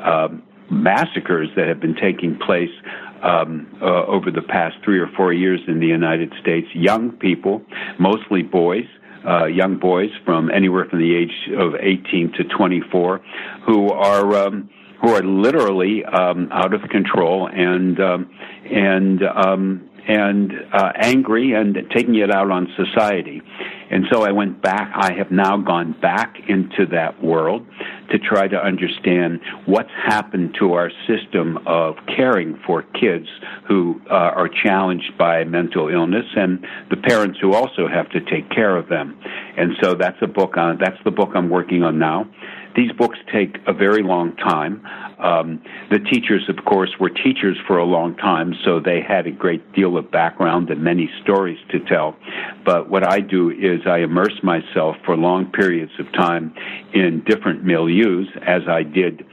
uh, 0.04 0.30
massacres 0.70 1.50
that 1.56 1.68
have 1.68 1.80
been 1.80 1.96
taking 1.96 2.38
place 2.38 2.72
um, 3.24 3.68
uh, 3.82 4.06
over 4.06 4.32
the 4.32 4.42
past 4.42 4.76
three 4.84 5.00
or 5.00 5.08
four 5.16 5.34
years 5.34 5.60
in 5.68 5.80
the 5.80 5.88
United 5.88 6.34
States. 6.42 6.68
Young 6.74 7.12
people, 7.12 7.62
mostly 8.00 8.42
boys, 8.42 8.86
uh, 9.28 9.46
young 9.46 9.78
boys 9.78 10.10
from 10.24 10.52
anywhere 10.52 10.86
from 10.86 11.00
the 11.00 11.16
age 11.16 11.50
of 11.58 11.74
18 11.76 12.34
to 12.34 12.44
24 12.44 13.22
who 13.66 13.90
are 13.90 14.36
um, 14.36 14.70
who 15.02 15.10
are 15.10 15.24
literally 15.24 16.06
um, 16.06 16.48
out 16.52 16.74
of 16.74 16.82
control 16.90 17.48
and 17.52 18.00
um, 18.00 18.30
and 18.72 19.24
um, 19.24 19.90
and 20.08 20.54
uh, 20.72 20.92
angry 21.02 21.54
and 21.54 21.78
taking 21.94 22.16
it 22.16 22.32
out 22.32 22.52
on 22.52 22.68
society. 22.76 23.42
And 23.92 24.06
so 24.12 24.24
I 24.24 24.32
went 24.32 24.62
back. 24.62 24.92
I 24.96 25.14
have 25.14 25.32
now 25.32 25.58
gone 25.58 25.96
back 26.02 26.36
into 26.48 26.86
that 26.92 27.24
world 27.24 27.66
to 28.12 28.20
try 28.20 28.48
to 28.48 28.58
understand 28.58 29.40
what's 29.66 29.92
happened 29.92 30.56
to 30.60 30.74
our 30.74 30.92
system 31.08 31.60
of 31.66 31.96
caring 32.16 32.60
for 32.66 32.84
kids 32.84 33.28
who 33.68 34.02
uh, 34.10 34.14
are 34.14 34.50
challenged 34.50 35.18
by 35.18 35.44
mental 35.44 35.90
illness 35.90 36.26
and 36.36 36.66
the 36.90 36.98
parents 36.98 37.40
who 37.42 37.54
also 37.54 37.88
have 37.88 38.10
to 38.12 38.20
take 38.22 38.50
care 38.50 38.76
of 38.76 38.90
them. 38.90 39.20
And 39.58 39.74
so 39.82 39.94
that's 39.94 40.18
a 40.22 40.28
book 40.28 40.58
on, 40.58 40.78
that's 40.80 41.02
the 41.04 41.12
book 41.12 41.30
I'm 41.36 41.50
working 41.50 41.84
on 41.84 42.00
now. 42.00 42.26
These 42.76 42.92
books 42.92 43.18
take 43.32 43.58
a 43.68 43.74
very 43.74 44.04
long 44.04 44.36
time. 44.36 44.86
Um, 45.18 45.62
the 45.90 46.00
teachers, 46.00 46.44
of 46.50 46.66
course, 46.66 46.90
were 47.00 47.10
teachers 47.10 47.58
for 47.68 47.78
a 47.78 47.86
long 47.86 48.18
time, 48.18 48.54
so 48.66 48.82
they 48.82 49.00
had 49.02 49.28
a 49.28 49.32
great 49.32 49.72
deal 49.74 49.98
of 49.98 50.12
background 50.12 50.70
and 50.70 50.84
many 50.84 51.10
stories 51.24 51.58
to 51.72 51.80
tell. 51.80 52.18
But 52.66 52.90
what 52.90 53.08
I 53.08 53.20
do 53.20 53.52
is 53.52 53.82
I 53.86 54.00
immerse 54.00 54.42
myself 54.44 54.96
for 55.06 55.16
long 55.16 55.52
periods 55.52 55.92
of 56.00 56.12
time 56.14 56.54
in 56.94 57.24
different 57.26 57.64
milieus, 57.64 58.26
as 58.42 58.64
I 58.68 58.84
did 58.84 59.24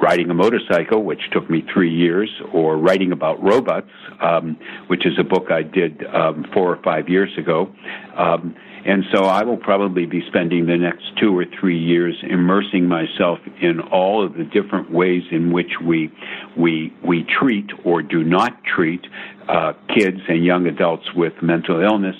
riding 0.00 0.28
a 0.28 0.34
motorcycle, 0.34 1.02
which 1.02 1.30
took 1.32 1.48
me 1.48 1.64
three 1.72 1.92
years, 1.92 2.28
or 2.52 2.76
writing 2.76 3.12
about 3.12 3.42
robots, 3.42 3.90
um, 4.20 4.58
which 4.88 5.06
is 5.06 5.14
a 5.18 5.24
book 5.24 5.50
I 5.50 5.62
did 5.62 6.04
um, 6.06 6.44
four 6.52 6.70
or 6.70 6.82
five 6.82 7.08
years 7.08 7.30
ago. 7.38 7.72
Um, 8.14 8.54
and 8.84 9.04
so 9.12 9.24
I 9.24 9.42
will 9.42 9.56
probably 9.56 10.06
be 10.06 10.22
spending 10.28 10.66
the 10.66 10.76
next 10.76 11.04
two 11.18 11.36
or 11.36 11.44
three 11.58 11.78
years 11.78 12.14
immersing 12.22 12.86
myself 12.86 13.40
in 13.60 13.80
all 13.80 14.24
of 14.24 14.34
the 14.34 14.44
different 14.44 14.92
ways 14.92 15.22
in 15.32 15.52
which 15.52 15.72
we 15.84 16.12
we 16.56 16.94
we 17.04 17.24
treat 17.24 17.66
or 17.84 18.00
do 18.00 18.22
not 18.22 18.62
treat 18.64 19.04
uh, 19.48 19.72
kids 19.92 20.20
and 20.28 20.44
young 20.44 20.66
adults 20.68 21.12
with 21.16 21.32
mental 21.42 21.80
illness, 21.80 22.14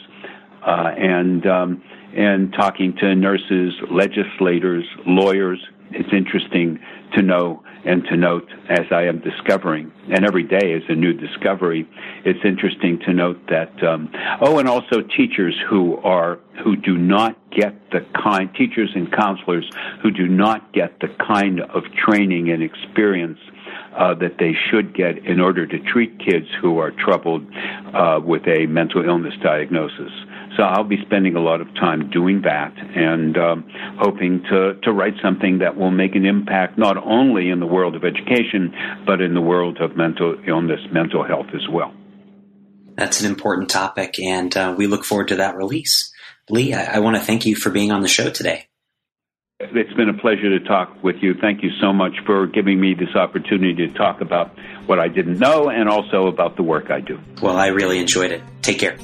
uh, 0.66 0.92
and 0.96 1.46
um, 1.46 1.82
and 2.14 2.52
talking 2.52 2.94
to 2.96 3.14
nurses, 3.14 3.74
legislators, 3.90 4.84
lawyers. 5.06 5.60
It's 5.90 6.12
interesting 6.12 6.80
to 7.14 7.22
know 7.22 7.62
and 7.84 8.02
to 8.06 8.16
note 8.16 8.48
as 8.68 8.86
I 8.90 9.02
am 9.02 9.20
discovering, 9.20 9.92
and 10.10 10.24
every 10.26 10.42
day 10.42 10.72
is 10.72 10.82
a 10.88 10.94
new 10.94 11.12
discovery. 11.12 11.88
It's 12.24 12.40
interesting 12.44 12.98
to 13.06 13.12
note 13.12 13.38
that, 13.48 13.80
um, 13.84 14.10
oh, 14.40 14.58
and 14.58 14.68
also 14.68 15.02
teachers 15.02 15.54
who 15.70 15.96
are 15.98 16.40
who 16.64 16.74
do 16.74 16.98
not 16.98 17.38
get 17.52 17.74
the 17.92 18.04
kind 18.20 18.52
teachers 18.54 18.90
and 18.96 19.12
counselors 19.12 19.70
who 20.02 20.10
do 20.10 20.26
not 20.26 20.72
get 20.72 20.98
the 21.00 21.08
kind 21.24 21.60
of 21.60 21.84
training 22.04 22.50
and 22.50 22.62
experience 22.62 23.38
uh, 23.96 24.14
that 24.14 24.38
they 24.38 24.52
should 24.68 24.94
get 24.94 25.24
in 25.24 25.40
order 25.40 25.66
to 25.66 25.78
treat 25.78 26.18
kids 26.18 26.46
who 26.60 26.78
are 26.78 26.90
troubled 26.90 27.46
uh, 27.94 28.20
with 28.22 28.42
a 28.48 28.66
mental 28.66 29.04
illness 29.04 29.34
diagnosis. 29.42 30.10
So 30.56 30.62
I'll 30.62 30.84
be 30.84 30.96
spending 31.04 31.36
a 31.36 31.40
lot 31.40 31.60
of 31.60 31.66
time 31.74 32.10
doing 32.10 32.42
that 32.42 32.72
and 32.76 33.36
um, 33.36 33.70
hoping 33.98 34.42
to, 34.50 34.74
to 34.82 34.92
write 34.92 35.14
something 35.22 35.58
that 35.58 35.76
will 35.76 35.90
make 35.90 36.14
an 36.14 36.24
impact 36.24 36.78
not 36.78 36.96
only 36.96 37.50
in 37.50 37.60
the 37.60 37.66
world 37.66 37.94
of 37.94 38.04
education, 38.04 38.74
but 39.04 39.20
in 39.20 39.34
the 39.34 39.40
world 39.40 39.78
of 39.80 39.96
mental 39.96 40.36
illness, 40.48 40.80
mental 40.92 41.24
health 41.24 41.48
as 41.54 41.68
well. 41.70 41.92
That's 42.94 43.20
an 43.20 43.26
important 43.26 43.68
topic, 43.68 44.18
and 44.18 44.56
uh, 44.56 44.74
we 44.76 44.86
look 44.86 45.04
forward 45.04 45.28
to 45.28 45.36
that 45.36 45.56
release. 45.56 46.10
Lee, 46.48 46.72
I, 46.72 46.96
I 46.96 46.98
want 47.00 47.16
to 47.16 47.22
thank 47.22 47.44
you 47.44 47.54
for 47.54 47.68
being 47.68 47.92
on 47.92 48.00
the 48.00 48.08
show 48.08 48.30
today. 48.30 48.68
It's 49.58 49.92
been 49.94 50.08
a 50.08 50.18
pleasure 50.18 50.58
to 50.58 50.64
talk 50.66 51.02
with 51.02 51.16
you. 51.20 51.34
Thank 51.40 51.62
you 51.62 51.70
so 51.80 51.92
much 51.92 52.12
for 52.24 52.46
giving 52.46 52.80
me 52.80 52.94
this 52.94 53.14
opportunity 53.14 53.86
to 53.86 53.92
talk 53.94 54.20
about 54.20 54.54
what 54.86 54.98
I 54.98 55.08
didn't 55.08 55.38
know 55.38 55.68
and 55.68 55.88
also 55.88 56.26
about 56.26 56.56
the 56.56 56.62
work 56.62 56.90
I 56.90 57.00
do. 57.00 57.18
Well, 57.42 57.56
I 57.56 57.68
really 57.68 57.98
enjoyed 57.98 58.32
it. 58.32 58.42
Take 58.62 58.78
care. 58.78 58.96